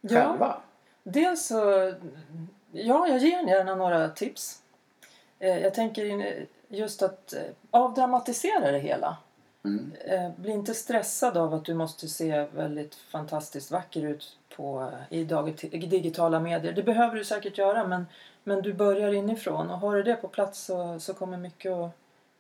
själva. 0.03 0.37
Ja. 0.41 0.63
Dels 1.03 1.47
så, 1.47 1.93
ja 2.73 3.09
jag 3.09 3.19
ger 3.19 3.49
gärna 3.49 3.75
några 3.75 4.09
tips. 4.09 4.63
Jag 5.39 5.75
tänker 5.75 6.35
just 6.69 7.03
att 7.03 7.35
avdramatisera 7.71 8.71
det 8.71 8.79
hela. 8.79 9.17
Mm. 9.65 9.93
Eh, 10.05 10.31
bli 10.37 10.53
inte 10.53 10.75
stressad 10.75 11.37
av 11.37 11.55
att 11.55 11.65
du 11.65 11.75
måste 11.75 12.09
se 12.09 12.47
väldigt 12.55 12.95
fantastiskt 12.95 13.71
vacker 13.71 14.03
ut 14.07 14.37
på, 14.57 14.93
i 15.11 15.25
digitala 15.25 16.41
medier. 16.41 16.73
Det 16.73 16.83
behöver 16.83 17.17
du 17.17 17.25
säkert 17.25 17.59
göra 17.59 17.87
men, 17.87 18.07
men 18.45 18.63
du 18.63 18.73
börjar 18.73 19.13
inifrån 19.13 19.71
och 19.71 19.79
har 19.79 19.97
du 19.97 20.03
det 20.03 20.17
på 20.17 20.29
plats 20.29 20.65
så, 20.65 21.01
så 21.01 21.15
kommer 21.15 21.39
mycket 21.39 21.73
att, 21.73 21.91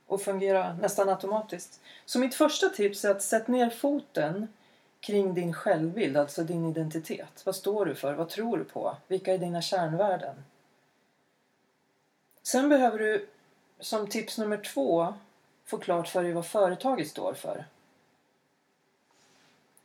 att 0.08 0.22
fungera 0.22 0.74
nästan 0.74 1.08
automatiskt. 1.08 1.80
Så 2.06 2.18
mitt 2.18 2.34
första 2.34 2.68
tips 2.68 3.04
är 3.04 3.10
att 3.10 3.22
sätt 3.22 3.48
ner 3.48 3.70
foten 3.70 4.48
kring 5.00 5.34
din 5.34 5.52
självbild, 5.52 6.16
alltså 6.16 6.44
din 6.44 6.64
identitet. 6.64 7.42
Vad 7.44 7.56
står 7.56 7.86
du 7.86 7.94
för? 7.94 8.14
Vad 8.14 8.28
tror 8.28 8.58
du 8.58 8.64
på? 8.64 8.96
Vilka 9.08 9.34
är 9.34 9.38
dina 9.38 9.62
kärnvärden? 9.62 10.44
Sen 12.42 12.68
behöver 12.68 12.98
du 12.98 13.26
som 13.80 14.06
tips 14.06 14.38
nummer 14.38 14.56
två 14.56 15.14
få 15.70 15.78
klart 15.78 16.08
för 16.08 16.22
dig 16.22 16.32
vad 16.32 16.46
företaget 16.46 17.08
står 17.08 17.34
för. 17.34 17.64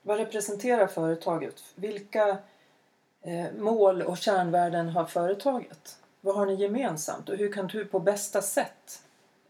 Vad 0.01 0.17
representerar 0.17 0.87
företaget? 0.87 1.63
Vilka 1.75 2.37
eh, 3.21 3.45
mål 3.57 4.01
och 4.01 4.17
kärnvärden 4.17 4.89
har 4.89 5.05
företaget? 5.05 5.97
Vad 6.21 6.35
har 6.35 6.45
ni 6.45 6.55
gemensamt 6.55 7.29
och 7.29 7.37
hur 7.37 7.51
kan 7.51 7.67
du 7.67 7.85
på 7.85 7.99
bästa 7.99 8.41
sätt 8.41 9.01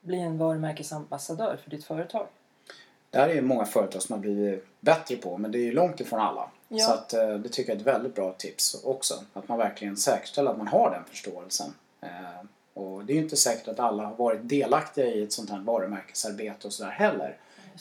bli 0.01 0.19
en 0.19 0.37
varumärkesambassadör 0.37 1.57
för 1.63 1.69
ditt 1.69 1.85
företag? 1.85 2.27
Det 3.09 3.17
här 3.17 3.29
är 3.29 3.41
många 3.41 3.65
företag 3.65 4.01
som 4.01 4.13
har 4.13 4.19
blivit 4.19 4.65
bättre 4.79 5.15
på 5.15 5.37
men 5.37 5.51
det 5.51 5.57
är 5.57 5.63
ju 5.63 5.71
långt 5.71 5.99
ifrån 5.99 6.19
alla. 6.19 6.49
Ja. 6.67 6.85
Så 6.85 6.93
att, 6.93 7.13
eh, 7.13 7.29
det 7.29 7.49
tycker 7.49 7.71
jag 7.71 7.75
är 7.75 7.81
ett 7.81 7.87
väldigt 7.87 8.15
bra 8.15 8.33
tips 8.33 8.83
också. 8.83 9.23
Att 9.33 9.47
man 9.47 9.57
verkligen 9.57 9.97
säkerställer 9.97 10.51
att 10.51 10.57
man 10.57 10.67
har 10.67 10.91
den 10.91 11.03
förståelsen. 11.05 11.73
Och 12.75 13.05
det 13.05 13.13
är 13.13 13.15
ju 13.15 13.21
inte 13.21 13.35
säkert 13.35 13.67
att 13.67 13.79
alla 13.79 14.03
har 14.05 14.15
varit 14.15 14.39
delaktiga 14.43 15.05
i 15.05 15.23
ett 15.23 15.33
sånt 15.33 15.49
här 15.49 15.59
varumärkesarbete 15.59 16.67
och 16.67 16.73
sådär 16.73 16.91
heller. 16.91 17.37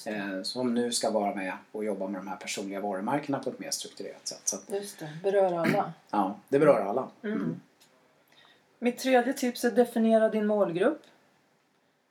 Eh, 0.07 0.42
som 0.42 0.74
nu 0.74 0.92
ska 0.92 1.11
vara 1.11 1.35
med 1.35 1.52
och 1.72 1.85
jobba 1.85 2.07
med 2.07 2.20
de 2.20 2.28
här 2.28 2.37
personliga 2.37 2.80
varumärkena 2.80 3.38
på 3.38 3.50
ett 3.50 3.59
mer 3.59 3.70
strukturerat 3.70 4.28
sätt. 4.28 4.40
Så 4.44 4.57
att, 4.57 4.70
Just 4.70 4.98
det, 4.98 5.11
berör 5.22 5.59
alla. 5.59 5.92
Ja, 6.11 6.37
det 6.48 6.59
berör 6.59 6.80
alla. 6.80 7.09
Mm. 7.22 7.37
Mm. 7.37 7.61
Mitt 8.78 8.98
tredje 8.98 9.33
tips 9.33 9.64
är 9.64 9.70
definiera 9.70 10.28
din 10.28 10.46
målgrupp. 10.46 11.02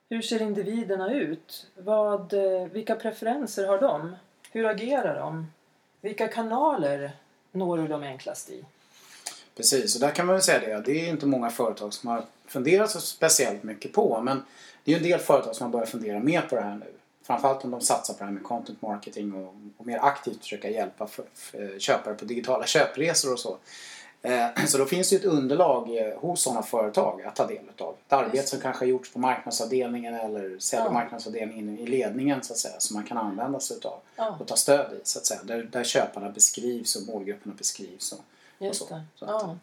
Hur 0.08 0.22
ser 0.22 0.42
individerna 0.42 1.14
ut? 1.14 1.66
Vad, 1.76 2.32
eh, 2.32 2.68
vilka 2.68 2.94
preferenser 2.94 3.66
har 3.66 3.80
de? 3.80 4.16
Hur 4.50 4.66
agerar 4.66 5.20
de? 5.20 5.46
Vilka 6.00 6.28
kanaler 6.28 7.12
når 7.52 7.78
du 7.78 7.88
dem 7.88 8.02
enklast 8.02 8.50
i? 8.50 8.64
Precis, 9.56 9.94
och 9.94 10.00
där 10.00 10.10
kan 10.10 10.26
man 10.26 10.34
väl 10.34 10.42
säga 10.42 10.60
det. 10.60 10.92
Det 10.92 11.06
är 11.06 11.10
inte 11.10 11.26
många 11.26 11.50
företag 11.50 11.94
som 11.94 12.10
har 12.10 12.24
funderat 12.46 12.90
så 12.90 13.00
speciellt 13.00 13.62
mycket 13.62 13.92
på. 13.92 14.20
Men 14.22 14.42
det 14.84 14.92
är 14.92 14.98
ju 14.98 15.04
en 15.04 15.10
del 15.10 15.20
företag 15.20 15.56
som 15.56 15.64
har 15.64 15.72
börjat 15.72 15.88
fundera 15.88 16.18
mer 16.18 16.40
på 16.40 16.56
det 16.56 16.62
här 16.62 16.76
nu. 16.76 16.86
Framförallt 17.22 17.64
om 17.64 17.70
de 17.70 17.80
satsar 17.80 18.14
på 18.14 18.18
det 18.18 18.24
här 18.24 18.32
med 18.32 18.42
content 18.42 18.82
marketing 18.82 19.34
och, 19.34 19.54
och 19.76 19.86
mer 19.86 19.98
aktivt 20.02 20.40
försöka 20.40 20.70
hjälpa 20.70 21.06
för, 21.06 21.24
för 21.34 21.78
köpare 21.78 22.14
på 22.14 22.24
digitala 22.24 22.66
köpresor 22.66 23.32
och 23.32 23.38
så. 23.38 23.58
Eh, 24.22 24.46
så 24.66 24.78
då 24.78 24.84
finns 24.84 25.10
det 25.10 25.16
ju 25.16 25.18
ett 25.18 25.24
underlag 25.24 25.96
eh, 25.96 26.18
hos 26.18 26.42
sådana 26.42 26.62
företag 26.62 27.22
att 27.22 27.36
ta 27.36 27.46
del 27.46 27.64
av. 27.78 27.94
Ett 28.06 28.12
arbete 28.12 28.46
som 28.46 28.60
kanske 28.60 28.84
har 28.84 28.88
gjorts 28.88 29.12
på 29.12 29.18
marknadsavdelningen 29.18 30.14
eller 30.14 30.58
sälj 30.58 30.86
och 30.86 30.92
marknadsavdelningen 30.92 31.78
i 31.78 31.86
ledningen 31.86 32.42
så 32.42 32.52
att 32.52 32.58
säga. 32.58 32.74
Som 32.78 32.94
man 32.94 33.04
kan 33.04 33.18
använda 33.18 33.60
sig 33.60 33.76
Ja, 34.16 34.36
och 34.40 34.46
ta 34.46 34.56
stöd 34.56 34.92
i 34.92 35.00
så 35.04 35.18
att 35.18 35.26
säga. 35.26 35.40
Där, 35.42 35.62
där 35.62 35.84
köparna 35.84 36.30
beskrivs 36.30 36.96
och 36.96 37.02
målgrupperna 37.06 37.54
beskrivs. 37.58 38.12
Och, 38.12 38.20
just 38.66 38.88
så. 38.88 38.94
det. 38.94 39.02
Så 39.14 39.24
att- 39.24 39.30
Ja. 39.30 39.56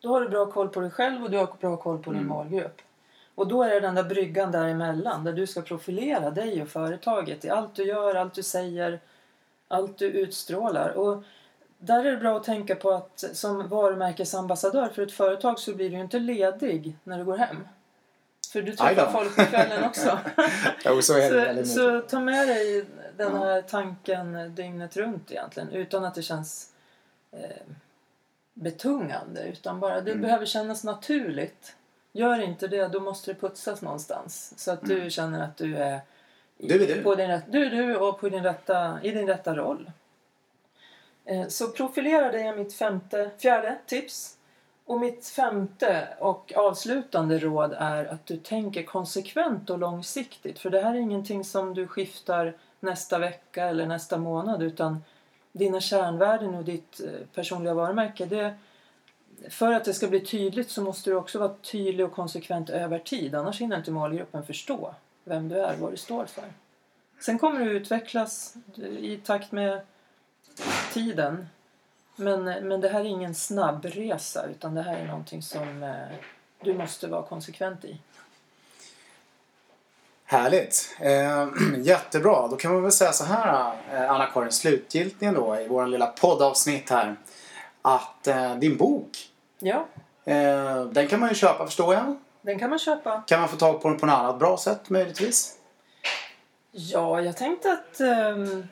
Då 0.00 0.08
har 0.08 0.20
du 0.20 0.28
bra 0.28 0.46
koll 0.46 0.68
på 0.68 0.80
dig 0.80 0.90
själv 0.90 1.24
och 1.24 1.30
du 1.30 1.38
har 1.38 1.48
bra 1.60 1.76
koll 1.76 1.98
på 1.98 2.10
din 2.10 2.20
Mm. 2.20 2.28
målgrupp. 2.28 2.82
Och 3.34 3.46
då 3.48 3.62
är 3.62 3.68
det 3.70 3.80
den 3.80 3.94
där 3.94 4.02
bryggan 4.04 4.52
däremellan 4.52 5.24
där 5.24 5.32
du 5.32 5.46
ska 5.46 5.62
profilera 5.62 6.30
dig 6.30 6.62
och 6.62 6.68
företaget 6.68 7.44
i 7.44 7.50
allt 7.50 7.74
du 7.74 7.82
gör, 7.84 8.14
allt 8.14 8.34
du 8.34 8.42
säger, 8.42 9.00
allt 9.68 9.98
du 9.98 10.06
utstrålar. 10.06 10.88
Och 10.90 11.22
där 11.78 12.04
är 12.04 12.10
det 12.10 12.16
bra 12.16 12.36
att 12.36 12.44
tänka 12.44 12.74
på 12.74 12.90
att 12.90 13.24
som 13.32 13.68
varumärkesambassadör 13.68 14.88
för 14.88 15.02
ett 15.02 15.12
företag 15.12 15.58
så 15.58 15.74
blir 15.74 15.90
du 15.90 15.96
inte 15.96 16.18
ledig 16.18 16.96
när 17.04 17.18
du 17.18 17.24
går 17.24 17.36
hem. 17.36 17.68
För 18.52 18.62
du 18.62 18.76
träffar 18.76 19.10
folk 19.12 19.36
på 19.36 19.44
kvällen 19.44 19.84
också. 19.84 20.18
Jo, 20.84 21.02
så 21.02 21.12
så, 21.12 21.64
så 21.66 22.00
ta 22.00 22.20
med 22.20 22.48
dig 22.48 22.84
den 23.16 23.36
här 23.36 23.62
tanken 23.62 24.54
dygnet 24.54 24.96
runt 24.96 25.30
egentligen 25.30 25.68
utan 25.70 26.04
att 26.04 26.14
det 26.14 26.22
känns 26.22 26.70
eh, 27.32 27.40
betungande. 28.54 29.42
Utan 29.42 29.80
bara 29.80 30.00
det 30.00 30.10
Mm. 30.10 30.22
behöver 30.22 30.46
kännas 30.46 30.84
naturligt. 30.84 31.76
Gör 32.12 32.40
inte 32.42 32.68
det, 32.68 32.88
då 32.88 33.00
måste 33.00 33.30
det 33.32 33.40
putsas 33.40 33.82
någonstans. 33.82 34.54
Så 34.56 34.70
att 34.72 34.82
du 34.84 35.10
känner 35.10 35.44
att 35.44 35.56
du 35.56 35.76
är, 35.76 36.00
i, 36.58 36.72
Mm. 36.72 36.78
Du 36.78 36.92
är 36.92 36.96
du. 36.96 37.02
På 37.02 37.14
din, 37.14 37.40
du 37.50 37.66
är 37.66 37.70
du 37.70 37.96
och 37.96 38.20
på 38.20 38.28
din 38.28 38.42
rätta, 38.42 38.98
i 39.02 39.10
din 39.10 39.26
rätta 39.26 39.56
roll. 39.56 39.90
Eh, 41.24 41.46
Så 41.48 41.68
profilera 41.68 42.32
dig 42.32 42.46
är 42.46 42.56
mitt 42.56 42.74
femte, 42.74 43.30
fjärde 43.38 43.78
tips. 43.86 44.36
Och 44.86 45.00
mitt 45.00 45.26
femte 45.26 46.08
och 46.18 46.52
avslutande 46.56 47.38
råd 47.38 47.74
är 47.78 48.04
att 48.04 48.26
du 48.26 48.36
tänker 48.36 48.82
konsekvent 48.82 49.70
och 49.70 49.78
långsiktigt. 49.78 50.58
För 50.58 50.70
det 50.70 50.80
här 50.80 50.94
är 50.94 50.98
ingenting 50.98 51.44
som 51.44 51.74
du 51.74 51.86
skiftar 51.86 52.54
nästa 52.80 53.18
vecka 53.18 53.64
eller 53.64 53.86
nästa 53.86 54.18
månad 54.18 54.62
utan 54.62 55.04
dina 55.54 55.80
kärnvärden 55.80 56.54
och 56.54 56.64
ditt 56.64 57.00
eh, 57.00 57.26
personliga 57.34 57.74
varumärke. 57.74 58.26
Det, 58.26 58.54
för 59.48 59.72
att 59.72 59.84
det 59.84 59.94
ska 59.94 60.08
bli 60.08 60.20
tydligt 60.20 60.70
så 60.70 60.82
måste 60.82 61.10
du 61.10 61.16
också 61.16 61.38
vara 61.38 61.54
tydlig 61.54 62.06
och 62.06 62.12
konsekvent 62.12 62.70
över 62.70 62.98
tid. 62.98 63.34
Annars 63.34 63.60
hinner 63.60 63.76
inte 63.76 63.90
målgruppen 63.90 64.46
förstå 64.46 64.94
vem 65.24 65.48
du 65.48 65.58
är, 65.58 65.76
vad 65.76 65.92
du 65.92 65.96
står 65.96 66.26
för. 66.26 66.44
Sen 67.20 67.38
kommer 67.38 67.60
du 67.60 67.70
utvecklas 67.70 68.54
i 68.98 69.16
takt 69.16 69.52
med 69.52 69.80
tiden. 70.92 71.46
Men, 72.16 72.44
men 72.44 72.80
det 72.80 72.88
här 72.88 73.00
är 73.00 73.04
ingen 73.04 73.34
snabbresa 73.34 74.46
utan 74.46 74.74
det 74.74 74.82
här 74.82 74.96
är 74.96 75.06
någonting 75.06 75.42
som 75.42 75.82
eh, 75.82 76.16
du 76.60 76.74
måste 76.74 77.06
vara 77.06 77.22
konsekvent 77.22 77.84
i. 77.84 77.98
Härligt! 80.26 80.96
Eh, 81.00 81.48
jättebra! 81.78 82.48
Då 82.48 82.56
kan 82.56 82.72
man 82.72 82.82
väl 82.82 82.92
säga 82.92 83.12
så 83.12 83.24
här 83.24 83.72
eh, 83.92 84.10
Anna-Karin, 84.10 84.52
slutgiltigen 84.52 85.34
då 85.34 85.56
i 85.60 85.68
vår 85.68 85.86
lilla 85.86 86.06
poddavsnitt 86.06 86.90
här. 86.90 87.16
Att 87.82 88.26
eh, 88.26 88.54
din 88.56 88.76
bok, 88.76 89.10
Ja, 89.58 89.86
eh, 90.24 90.84
den 90.84 91.08
kan 91.08 91.20
man 91.20 91.28
ju 91.28 91.34
köpa 91.34 91.66
förstår 91.66 91.94
jag. 91.94 92.16
den 92.42 92.58
kan 92.58 92.70
man 92.70 92.78
köpa. 92.78 93.22
Kan 93.26 93.40
man 93.40 93.48
få 93.48 93.56
tag 93.56 93.82
på 93.82 93.88
den 93.88 93.98
på 93.98 94.06
något 94.06 94.14
annat 94.14 94.38
bra 94.38 94.56
sätt 94.56 94.90
möjligtvis? 94.90 95.54
Ja, 96.72 97.20
jag 97.20 97.36
tänkte 97.36 97.72
att 97.72 98.00
ehm, 98.00 98.66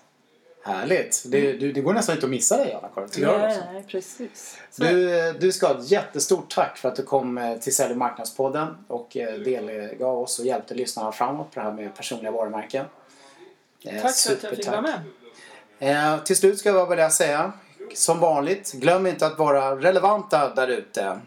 Härligt! 0.65 1.23
Det, 1.27 1.53
du, 1.53 1.71
det 1.71 1.81
går 1.81 1.93
nästan 1.93 2.15
inte 2.15 2.25
att 2.25 2.29
missa 2.29 2.57
dig 2.57 2.73
Anna-Karin. 2.73 3.05
Också. 3.05 3.19
Nej, 3.71 3.83
precis. 3.87 4.59
Så, 4.71 4.83
Du, 4.83 5.33
du 5.39 5.51
ska 5.51 5.67
ha 5.67 5.79
ett 5.79 5.91
jättestort 5.91 6.55
tack 6.55 6.77
för 6.77 6.89
att 6.89 6.95
du 6.95 7.03
kom 7.03 7.37
eh, 7.37 7.57
till 7.57 7.75
Sälj 7.75 7.91
och 7.91 7.97
marknadspodden 7.97 8.67
och 8.87 9.17
eh, 9.17 9.33
delgav 9.33 10.19
oss 10.19 10.39
och 10.39 10.45
hjälpte 10.45 10.73
lyssnarna 10.73 11.11
framåt 11.11 11.51
på 11.51 11.59
det 11.59 11.65
här 11.65 11.73
med 11.73 11.95
personliga 11.95 12.31
varumärken. 12.31 12.85
Eh, 13.85 14.01
tack 14.01 14.15
för 14.15 14.33
att 14.33 14.43
jag 14.43 14.55
fick 14.55 14.67
vara 14.67 14.81
med. 14.81 15.01
Eh, 15.79 16.23
till 16.23 16.35
slut 16.35 16.59
ska 16.59 16.69
jag 16.69 16.89
bara 16.89 17.09
säga, 17.09 17.51
som 17.93 18.19
vanligt, 18.19 18.71
glöm 18.71 19.07
inte 19.07 19.25
att 19.25 19.37
vara 19.37 19.75
relevanta 19.75 20.53
där 20.55 20.67
ute. 20.67 21.19